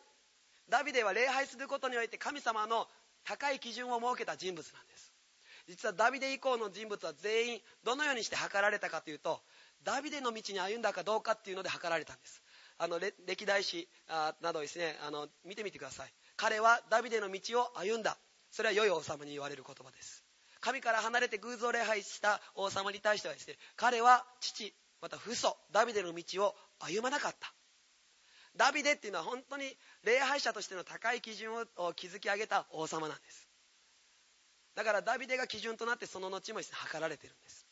[0.68, 2.88] ダビデは礼拝することにおいて神様の
[3.24, 5.14] 高い基準を設けた人物なんです。
[5.68, 9.42] 実はダビデ以降の人物は全員どのようにして測られたかというと
[9.84, 12.42] ダビデの道に歩んだかどうかっていうので測られたんです。
[12.78, 13.88] あの歴代史
[14.42, 16.14] などですねあの見てみてください。
[16.36, 18.18] 彼はダビデの道を歩んだ。
[18.52, 20.24] それは良い王様に言われる言葉です。
[20.60, 27.54] 神から離れて偶像礼拝した王様に対してはですね彼は父また父祖ダビデの道を歩まなかった。
[28.56, 29.64] ダビデっていうのは本当に
[30.04, 33.48] 礼拝者としての高い基準を築き上げた王様なんです。
[34.76, 37.66] だからダビデが基準となってその後もですね測られてるんです。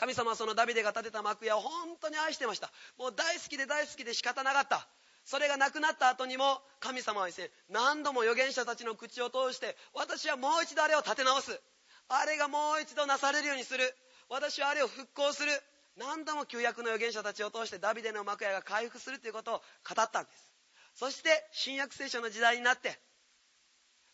[0.00, 2.72] 神様はそのダビデが建てた幕屋を本当に愛してました。
[2.98, 4.88] もう大好きで大好きで仕方なかった。
[5.26, 11.60] それがなくなった後にも神様はですね何度も預言者たちの口を通して私はもう一度あれを立て直す。
[12.08, 13.94] あれがもう一度なされるようにする。
[14.30, 15.52] 私はあれを復興する。
[15.98, 20.50] 何度も旧約の預言者たちを通してダビデの幕屋が回復するということを語ったんです。
[20.94, 22.98] そして新約聖書の時代になって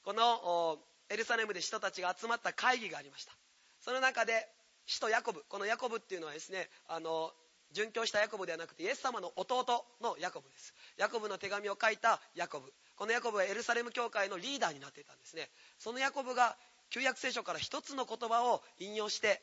[0.03, 0.81] この
[1.11, 3.33] エルサレムで人たちが集まった会議がありました。
[3.79, 4.49] その中で
[4.87, 5.45] 使徒ヤコブ。
[5.49, 7.33] このヤコブっていうのはですねあの
[7.75, 10.73] 殉教したヤコブではなくてイエス様の弟のヤコブです。
[10.97, 12.73] ヤコブの手紙を書いたヤコブ。
[12.97, 15.51] このヤコブはエルサレム教会のリーダーになっていたんですね。
[15.79, 16.57] そのヤコブが
[16.91, 19.43] 旧約聖書から一つの言葉を引用して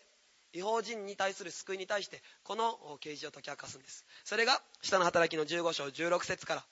[0.54, 4.06] 違法人に対する救いに対してこの啓示を解き明かすんです。
[4.24, 6.66] それが下の働きの15章16節から。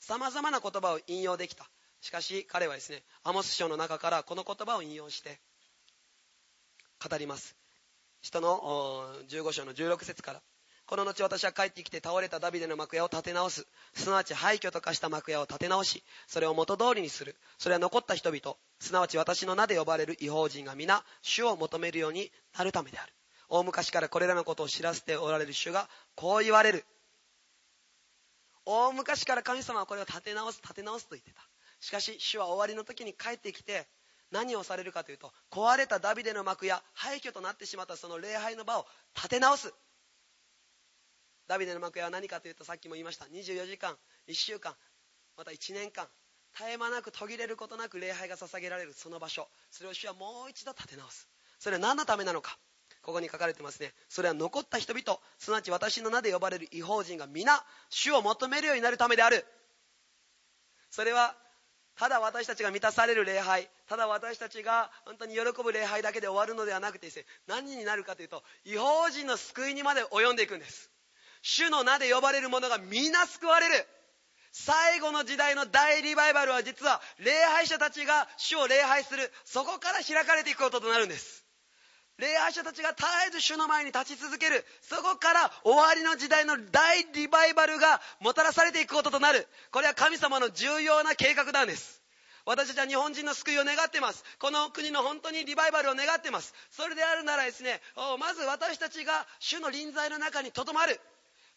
[0.00, 1.68] さまざまな言葉を引用できた。
[2.00, 5.40] しかし彼はですねアモス書の中からこの言葉を引用して
[7.08, 7.56] 語ります
[8.20, 10.42] 人の15章の16節から
[10.86, 13.66] この後私は帰ってきて倒れたダビデの幕屋を建て直す。
[13.94, 17.36] すなわち廃墟と化した幕屋を建て直し、それを元通りにする。
[17.56, 23.12] それは残った人々、すなわち私の名で呼ばれる違法人が皆、主を求めるようになるためである。
[23.48, 26.84] 大昔からこれらのことを知らせておられる主が、こう言われる。
[28.66, 31.40] 大昔から神様はこれを建て直す、建て直すと言ってた。
[31.80, 33.86] しかし、主は終わりの時に帰ってきて、
[34.34, 39.72] 何をされるかというと、壊れたダビデの幕や廃墟となってしまったその礼拝の場を建て直す。
[41.46, 43.94] ダビデの幕屋は何かというとさっきも言いました24時間
[44.28, 44.74] 1週間
[45.36, 46.08] また1年間
[46.58, 49.48] 絶え間なく途切れることなく礼拝が捧げられるその場所。
[49.70, 51.28] それを主はもう一度立て直す。
[51.58, 52.58] それは何のためなのか。
[53.02, 53.92] ここに書かれてますね。
[54.08, 59.44] それは残った人々すなわち私の名で呼ばれる違法人が皆主を求めるようになるためである。
[60.90, 61.36] それは
[61.96, 70.90] ただ私たちが満たされる礼拝ただ私たちが本当に喜ぶ礼拝だけで終わるのではなくてですね何になるかというと違法人の救いにまで及んでいくんです。
[71.42, 73.86] 主の名で呼ばれる者が皆救われる。
[74.50, 79.30] 最後の時代の大リバイバルは実は礼拝者たちが主を礼拝する。
[79.44, 81.43] そこから開かれていくこととなるんです。
[82.18, 84.64] 礼拝者たちが絶えず主の前に立ち続ける。
[84.82, 89.48] そこから終わりの時代の大リバイバルがもたらされていくこととなる。
[89.72, 92.02] これは神様の重要な計画なんです。
[92.46, 94.22] 私たちは日本人の救いを願ってます。
[94.38, 96.54] この国の本当にリバイバルを願ってます。
[96.70, 97.80] それであるならですね
[98.20, 101.00] まず私たちが主の臨在の中にとどまる。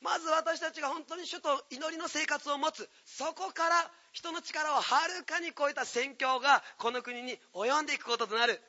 [0.02, 2.90] まず私たちが本当に主と祈りの生活を持つ。
[3.06, 8.60] そこから人の力をはるかに超えた宣教がこの国に及んでいくこととなる。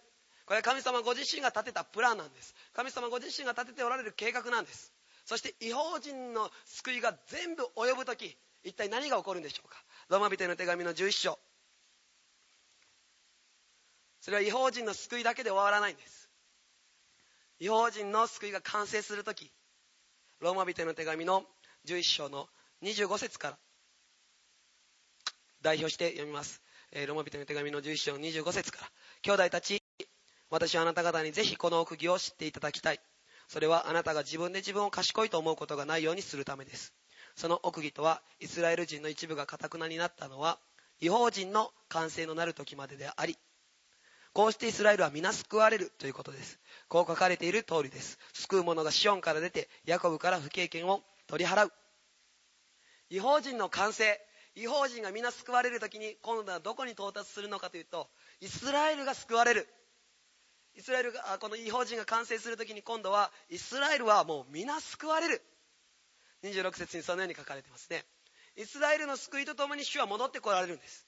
[0.49, 2.55] これは神様ご自身が立てたプランなんです。
[2.73, 4.95] 神様ご自身が立てておられる計画なんです。
[5.27, 8.35] そして違法人の救いが全部及ぶ時
[8.65, 9.77] 一体何が起こるんでしょうか。
[10.09, 11.39] ローマ人の手紙の11章。
[14.23, 16.31] それは違法人の救いだけで終わらないんです。
[17.61, 19.53] 違法人の救いが完成する時
[20.41, 21.45] ローマ人への手紙の
[21.85, 22.49] 11章の
[22.83, 23.59] 25節から。
[25.61, 28.91] 代表して読みます、えー、ローマ人の手紙の11章の25節から。
[29.21, 29.78] 兄弟たち
[30.51, 33.01] 私はあなた方にぜひこの奥義を知っていただきたい。
[33.49, 36.93] それはあなたが自分で自分を賢いと思うことがないようにするためです。
[37.35, 40.59] その奥義とはイスラエル人の一部がかたくなになったのは
[41.01, 43.39] 違法人の完成のなる時までであり
[44.33, 46.59] こうしてイスラエルは皆救われるということです。
[46.89, 48.19] こう書かれている通りです。
[48.35, 51.73] 救う者がシオンから出てヤコブから不経験を取り払う。
[53.11, 54.21] 違法人の完成。
[54.55, 58.09] 違法人が皆救われる時に今度はどこに到達するのかというと
[58.41, 59.69] イスラエルが救われる。
[60.79, 65.43] イスラエルがこの違法人が完成する時に今度はイスラエルはもう皆救われる。
[66.45, 68.05] 26節にそのように書かれてますね。
[68.57, 71.05] イスラエルの救いとともに主は戻ってこられるんです。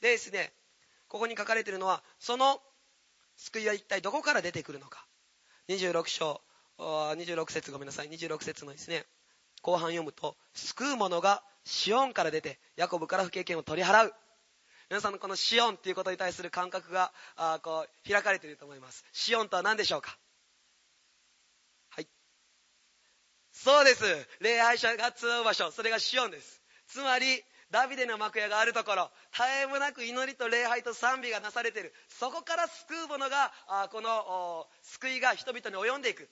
[0.00, 0.50] でですね
[1.08, 2.58] ここに書かれているのはその
[3.36, 5.06] 救いは一体どこから出てくるのか。
[5.68, 6.40] 26章
[6.78, 8.08] 26節ごめんなさい。
[8.08, 9.04] 26節のですね
[9.60, 14.14] 後半読むと救う者がシオンから出てヤコブから不経験を取り払う。
[14.88, 19.04] 皆さんのこのシオンっていうことに対する感覚があこう開かれていると思います。
[19.12, 20.16] シオンとは何でしょうか？
[21.90, 22.08] はい。
[23.50, 24.04] そうです。
[24.40, 25.72] 礼拝者が集う場所。
[25.72, 26.62] それがシオンです。
[26.86, 29.10] つまりダビデの幕屋があるところ。
[29.32, 31.92] 絶えもなく祈りと礼拝と賛美がなされている。
[32.08, 36.28] そこから救う者があこの救いが人々に及んでいく。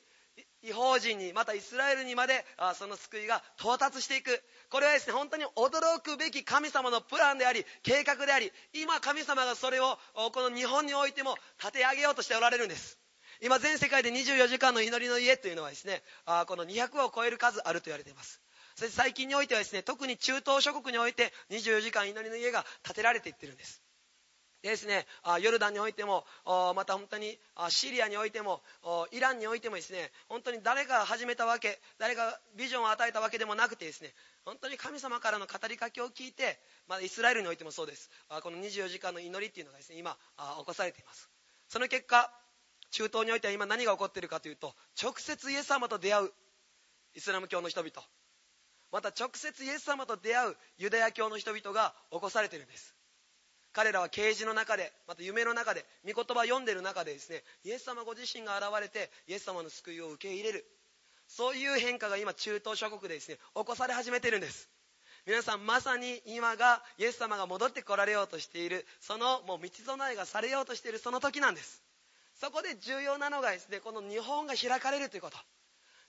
[0.62, 2.44] 違法人にまたイスラエルにまで
[2.76, 4.42] その救いが到達していく。
[4.70, 9.98] これはですね本当に驚くべき神様のプランであり計画であり今神様がそれを
[10.32, 12.98] この日本においても立て上げようとしておられるんです。
[13.42, 16.02] 今全世界で24時間の祈りの家というのはですね
[16.46, 18.40] この200を超える数あると言われています。
[18.76, 23.83] そして最近においてはですね特に中東諸国において24時間祈りの家が建てられていってるんです。
[24.70, 25.06] ですね、
[25.40, 26.24] ヨルダンにおいても、
[26.74, 27.38] また本当に
[27.68, 28.62] シリアにおいても、
[29.12, 38.10] イランにおいてもですね、本当に誰が始めたわけ、誰がビジョンを与えたわけでもなくてですね、本当に神様からの語りかけを聞いて、まあ、イスラエルにおいてもそうです。
[38.42, 40.16] この24時間の祈りっていうのがですね、今、
[40.58, 41.30] 起こされています。
[41.68, 42.32] その結果、
[42.90, 46.32] 中東においては今何が起こっているかというと、直接イエス様と出会う
[47.14, 47.92] イスラム教の人々、
[48.92, 52.93] また直接イエス様と出会うユダヤ教の人々が起こされているんです。
[53.74, 60.64] 彼らは啓示の中でまた夢の中で御言葉を読んでる中でですねイエス様ご自身が現れてイエス様の救いを受け入れる。
[61.26, 64.68] そういう変化が今中東諸国でですね起こされ始めてるんです。
[65.26, 71.82] 皆さんまさに今がイエス様が戻ってこられようとしているそのもう道備えがされようとしているその時なんです。
[72.40, 75.38] そこで重要なのがですねこの日本が開かれるということ。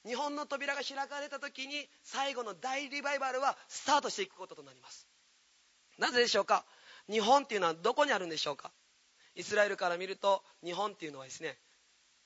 [0.05, 5.07] 日本の扉が開かれた時に最後の大リバイバルはスタートしていくこととなります。
[5.97, 6.65] なぜでしょうか？
[7.09, 8.71] 日本っていうのはどこにあるんでしょうか？
[9.35, 11.57] イスラエルから見ると日本っていうのはですね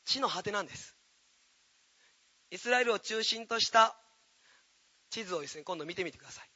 [0.05, 0.95] 地の果てなんです。
[2.51, 3.95] イスラエルを中心とした
[5.09, 6.49] 地図をですね今度見てみてください。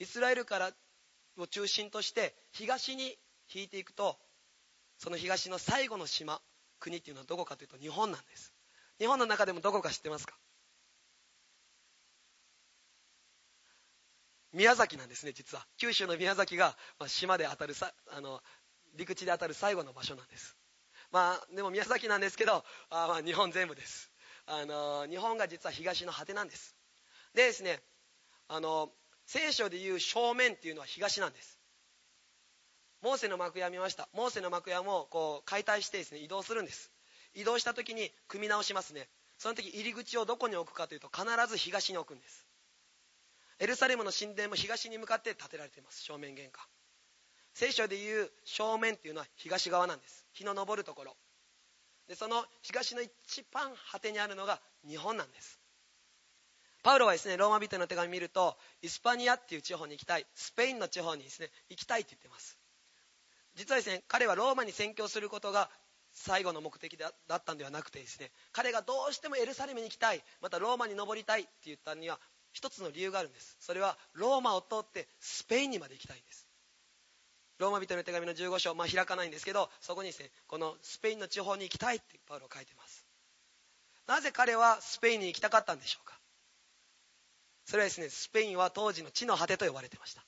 [0.00, 0.70] イスラエルから
[1.36, 3.16] を中心として東に
[3.52, 4.16] 引いていくと
[4.98, 6.40] その東の最後の島
[6.78, 8.52] 国っていうのはどこかというと日本なんです。
[8.98, 10.34] 日本の中でもどこか知ってますか？
[14.52, 15.66] 宮崎なんですね実は。
[15.78, 18.40] 九州の宮崎が、まあ、島で当たるさあの
[18.96, 20.56] 陸地で当たる最後の場所なんです。
[21.12, 24.10] まあでも宮崎なんですけどあまあ日本全部です。
[24.46, 26.74] あの日本が実は東の果てなんです。
[27.34, 27.80] でですね
[28.48, 28.90] あの
[29.26, 31.58] 聖書でいう正面っていうのは東なんです。
[33.02, 34.08] モーセの幕屋見ました。
[34.12, 36.90] モーセの幕屋もこう解体してですね移動するんです。
[37.34, 39.08] 移動した時に組み直しますね。
[39.38, 42.49] その時入り口をどこに置くかというと必ず東に置くんです。
[43.60, 46.02] エルサレムの神殿も東に向かって建てられています。
[46.02, 46.64] 正面玄関。
[47.52, 50.24] 聖書でいう正面っていうのは東側なんです。
[50.32, 51.16] 日の昇るところ。
[52.08, 55.60] でその東の一番果てにあるのが日本なんです。
[56.82, 60.26] パウロはですねローマ人の手紙を見るとイスパニアっていう地方に行きたい。
[60.34, 62.56] スペインの地方にですね行きたいって言ってます。
[63.56, 65.68] 実はですね彼はローマに宣教することが
[66.14, 70.22] 最後の目的だったんではなくてですね彼がどうしてもエルサレムに行きたい。
[70.40, 72.18] またローマに登りたいって言ったには
[72.52, 73.56] 一つの理由があるんです。
[73.60, 76.46] それはローマを通ってスペインにまで行きたいんです。
[77.58, 83.04] ローマ人の手紙の15章、まあ、開かないんですけどそこにですねこのスペインの地方に行きたいってパウロは書いてます。
[84.06, 86.18] なぜ彼はスペインに行きたかったんでしょうか。
[87.66, 90.24] それはですねスペインは当時の地の果てと呼ばれてました。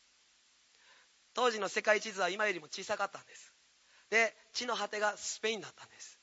[1.35, 3.53] 当時の世界地図は今よりも小さかったんです。
[4.11, 6.19] で地の果てがスペインだったんです。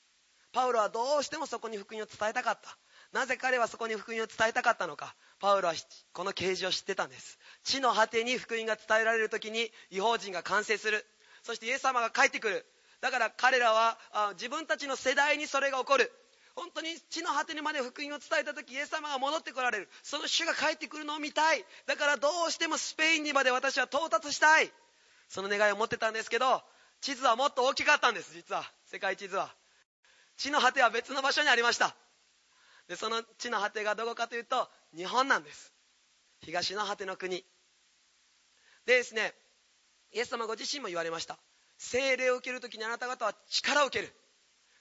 [0.52, 2.78] パウロはどうしてもそこに福音を伝えたかった。
[3.12, 5.16] なぜ彼はそこに福音を伝えたかったのか。
[5.40, 5.74] パウロは
[6.14, 7.40] この啓示を知ってたんです。
[7.64, 11.06] 地の果てに福音が伝えられる時に違法人が完成する。
[11.44, 12.66] そしてイエス様が帰ってくる。
[13.02, 13.98] だから彼らは
[14.34, 16.12] 自分たちの世代にそれが起こる。
[16.56, 19.90] 本当に地の果てにまで福音を伝えた時イエス様が戻ってこられる。
[20.04, 21.66] その主が帰ってくるのを見たい。
[21.88, 24.72] だからどうしてもスペインにまで私は到達したい。
[25.30, 26.64] その願いを持ってたんですけど
[27.02, 28.70] 地図はもっと大きかったんです実は。
[28.86, 29.50] 世界地図は。
[30.38, 31.96] 地の果ては別の場所にありました。
[32.90, 35.72] でその地の果てがどこかというと日本なんです。
[36.42, 37.46] 東の果ての国。
[38.86, 39.34] でですね
[40.12, 41.38] イエス様ご自身も言われました。
[41.78, 44.12] 精霊を受ける時にあなた方は力を受ける。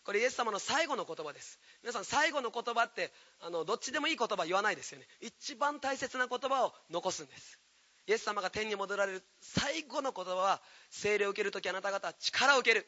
[0.04, 1.60] これイエス様の最後の言葉です。
[1.82, 5.06] 皆さん最後の言葉ってあのどっちでもいい言葉言わないですよね。
[5.20, 7.58] 一番大切な言葉を残すんです。
[8.06, 12.86] イエス様が天に戻られる最後の言葉は精霊を受ける時あなた方は力を受ける。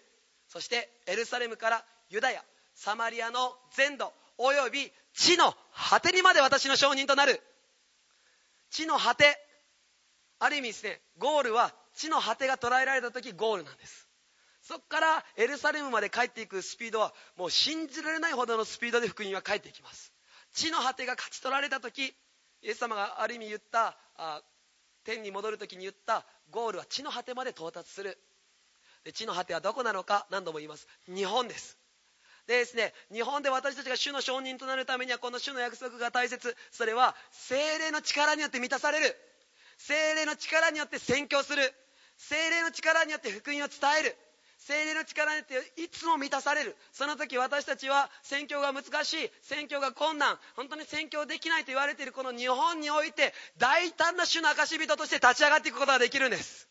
[0.48, 2.42] そしてエルサレムからユダヤ
[2.74, 7.42] サマリアの全土および地の果てにまで私の証人となる。
[8.70, 9.36] 地の果て
[10.38, 14.08] ある意味ですねゴールは地の果てが捉えられた時ゴールなんです。
[14.62, 20.12] そこからエルサレムまで帰っていくスピードはもう信じられないほどのスピードで福音は帰っていきます。
[20.54, 22.14] 地の果てが勝ち取られた時イ
[22.62, 24.42] エス様がある意味言ったあ
[25.04, 28.16] 天に戻る時に言ったゴールは地の果てまで到達する。
[29.04, 30.86] で地の果てはどこなのか何度も言います。
[31.06, 31.79] 日本です。
[32.50, 36.56] でですね日本で私たちが主の証人となるためにはこの主の約束が大切。
[36.72, 39.16] それは精霊の力によって満たされる。
[39.78, 41.62] 精霊の力によって宣教する。
[42.18, 44.16] 精霊の力によって福音を伝える。
[44.58, 46.74] 精霊の力によっていつも満たされる。
[46.92, 49.30] その時私たちは宣教が難しい。
[49.42, 50.36] 宣教が困難。
[50.56, 56.69] 本当に宣教できないと言われているこの日本において大胆な主の証人として立ち上がっていくことができるんです。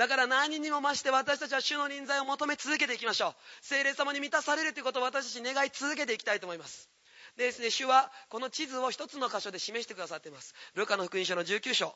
[0.00, 3.34] だから何にも増して私たちは主の臨在を求め続けていきましょう。
[3.60, 6.88] 精霊様に満たされるということを私たち願い続けていきたいと思います。
[7.36, 10.54] でですね主はこの地図を一つの箇所で示してくださっています。
[10.74, 11.94] ルカの福音書の19章。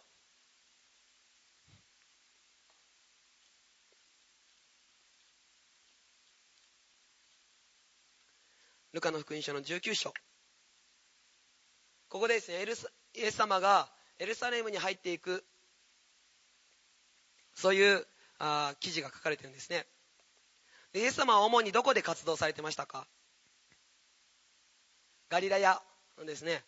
[8.92, 10.12] ルカの福音書の19章。
[12.10, 12.76] ここでですねエルイ
[13.22, 13.88] エス様が
[14.18, 15.46] エルサレムに入っていく
[17.54, 18.06] そういう
[18.38, 19.86] あ記事が書かれてるんですね。
[20.94, 23.06] イエス様は主にどこで活動されてましたか？
[25.28, 25.80] ガリラヤ
[26.24, 26.62] ですね。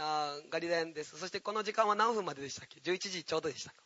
[0.00, 1.18] あガリラヤです。
[1.18, 3.76] そしてこの時間は何分まででしたっけ？11時ちょうどでしたか？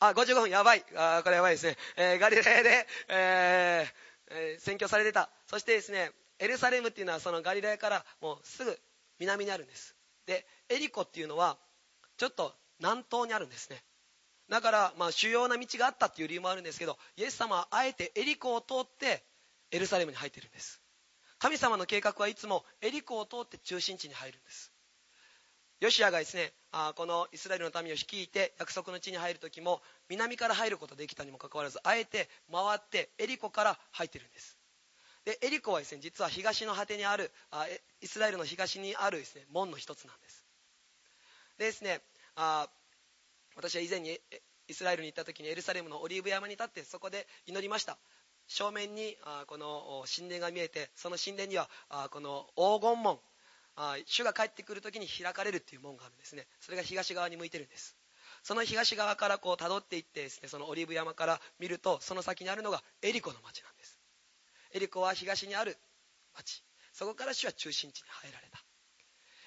[0.00, 0.50] あ55分。
[0.50, 0.84] やばい。
[0.96, 5.30] あこれやばいですね、えー、ガリラヤで、えーえー、宣教されてた。
[5.46, 8.78] そしてですねエルサレムっていうのはそのガリラヤからもうすぐ
[9.18, 9.94] 南にあるんです。
[10.26, 11.56] でエリコっていうのは
[12.16, 13.82] ちょっと南東にあるんですね。
[14.48, 19.24] だからまあ主要な道があったっていう理由もあるんですけどイエス様はあえてエリコを通って
[19.70, 20.80] エルサレムに入ってるんです。
[21.38, 24.72] 神様の計画はいつもエリコを通って中心地に入るんです。
[25.80, 34.58] ヨシアがですねあこのイスラエルの民を率いて約束の地に入る時も南から入ることができたにもかかわらずあえて回ってエリコから入ってるんです。
[35.24, 37.66] でエリコはですね実は東の果てにあるあ
[38.00, 40.46] イスラエルの東にあるですね門の一つなんです。
[41.58, 42.00] でですね
[42.36, 42.68] あ
[43.56, 44.20] 私は以前に
[44.68, 47.98] イスラエルに行った時にエルサレムのオリーブ山に立ってそこで祈りました。
[48.46, 51.68] 正面にこの神殿が見えてその神殿には
[52.10, 53.18] この黄金門
[54.06, 56.46] 主が帰ってくる時に開かれるっていう門があるんですね。
[56.60, 57.96] それが東側に向いてるんです。
[58.42, 63.98] その東側からこう辿っていってですねそのオリーブ山から見るとその先にあるのがエリコの町なんです。
[64.72, 65.76] エリコは東にある
[66.34, 66.62] 町。
[66.92, 68.63] そこから主は中心地に入られた。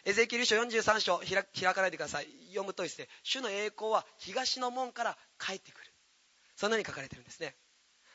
[0.07, 2.27] エゼキエル書43章開かないでください。
[2.47, 5.91] 読むとですね主の栄光は東の門から帰ってくる。
[6.55, 7.55] そんなに書かれてるんですね。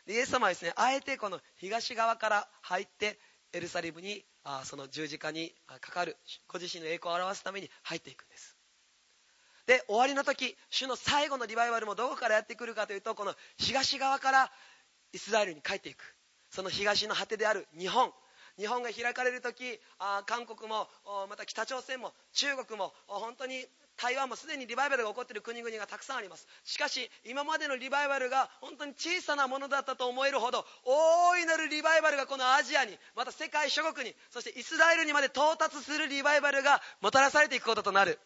[0.06, 3.18] でイエス様はですねあえてこの東側から入って
[3.52, 6.16] エルサレムにあその十字架にかかる
[6.48, 8.56] ご自身の栄光を表すために入っていくんです。
[9.66, 14.50] で終わりの時主の最後のリバイバルもどこからやってくるかというとこの東側から
[15.12, 16.16] イスラエルに帰っていく。
[16.48, 18.14] その東の果てである日本。
[18.58, 20.88] 日本が開かれる時あ韓国も
[21.28, 26.48] また北朝鮮も中国も本当に台湾もすでにリバイバルが起こっている国々がたくさんあります。
[26.64, 38.18] しかし今までのリバイバルが本当に小さなものだったと思えるほど大いなるリバイバルがこのアジアにまた世界諸国にそしてイスラエルにまで到達するリバイバルがもたらされていくこととなる。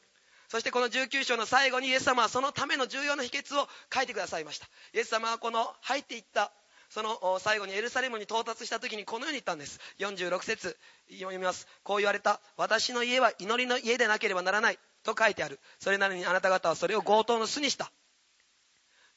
[0.49, 4.67] そしてこの19章の最後にイエス様はそのための重要な秘訣を書いてくださいました。
[4.95, 6.53] イエス様はこの入っていった
[6.89, 9.81] その最後にエルサレムに到達した時にこのように言ったんです。
[9.99, 10.77] 46節
[11.11, 11.67] 読みます。
[11.83, 15.61] こう言われた私の家は祈りの家でなければならないと書いてある。
[15.79, 17.91] それなのにあなた方はそれを強盗の巣にした。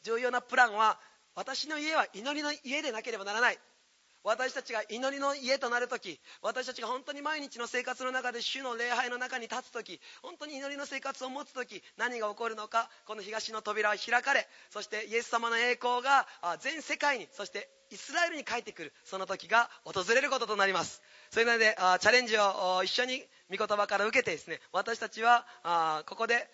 [0.04, 1.00] 重要なプランは
[1.36, 3.60] 私の家は祈りの家でなければならない
[4.24, 16.28] 私たちが祈りの家となる時私たちが本当に毎日の生活の中で主の礼拝の中に立つ時本当に祈りの生活を持つ時何が起こるのかこの東の扉は開かれそしてイエス様の栄光が
[16.60, 21.02] 全世界にそしてイスラエルに帰ってくるその時が訪れることとなります。
[21.32, 25.46] それなのでチャレンジを一緒に御言葉から受けてですね私たちは
[26.08, 26.48] ここで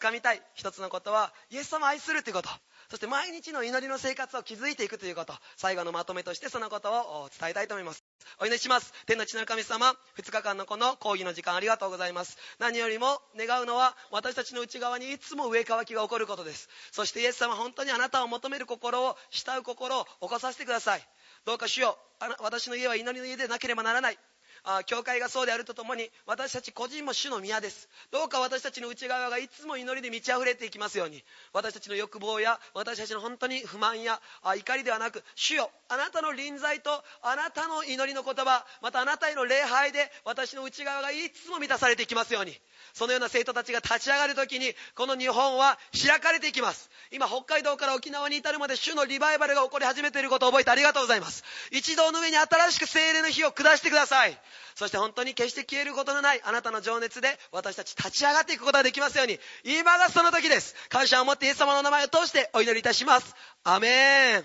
[0.00, 2.48] 掴みたい一つのことはイエス様を愛するということ。
[2.92, 5.32] そして毎日の祈りの生活を築いていくということ。
[5.56, 8.04] 最後のまとめとしてそのことを伝えたいと思います。
[8.38, 8.92] お祈りします。
[9.06, 12.36] 天の地の神様2日間のこの講義の時間ありがとうございます。
[12.58, 16.68] 何よりも願うのは私たちの内側にいつも上乾きが起こることです。
[16.90, 21.08] そしてイエス様本当にあなたを求める心を慕う心を起こさせてください。
[21.46, 21.96] どうか主よ
[22.40, 24.18] 私の家は祈りの家でなければならない。
[24.64, 27.88] あ教会がそうであるとともに私たち個人も主の宮です。
[28.10, 36.90] どうか私たちの内側がいつも祈りで満ち溢れていきますように私たちの欲望や私たちの本当に不満や怒りではなく主よあなたの臨在と
[37.22, 42.56] あなたの祈りの言葉またあなたへの礼拝で私の内側がいつも満たされていきますように
[42.94, 46.90] そのような生徒たちが立ち上がる時にこの日本は開かれていきます。
[47.10, 51.44] 今北海道から沖縄に至るまで主のリバイバルが起こり始めていることを覚えてありがとうございます。
[51.70, 54.38] 一同の上に新しく精霊の火を下してください。
[54.74, 60.74] そして本当に決して消えることのないあなたの情熱で私たち立ち上がっていくことができますように今がその時です。
[60.88, 63.34] 感謝を持ってイエス様の名前を通してお祈りいたします。
[63.64, 64.44] アメン。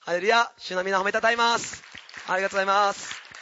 [0.00, 0.52] ハレルヤ。
[0.58, 1.82] 主の皆褒めたたえます。
[2.28, 3.33] ありがとうございます。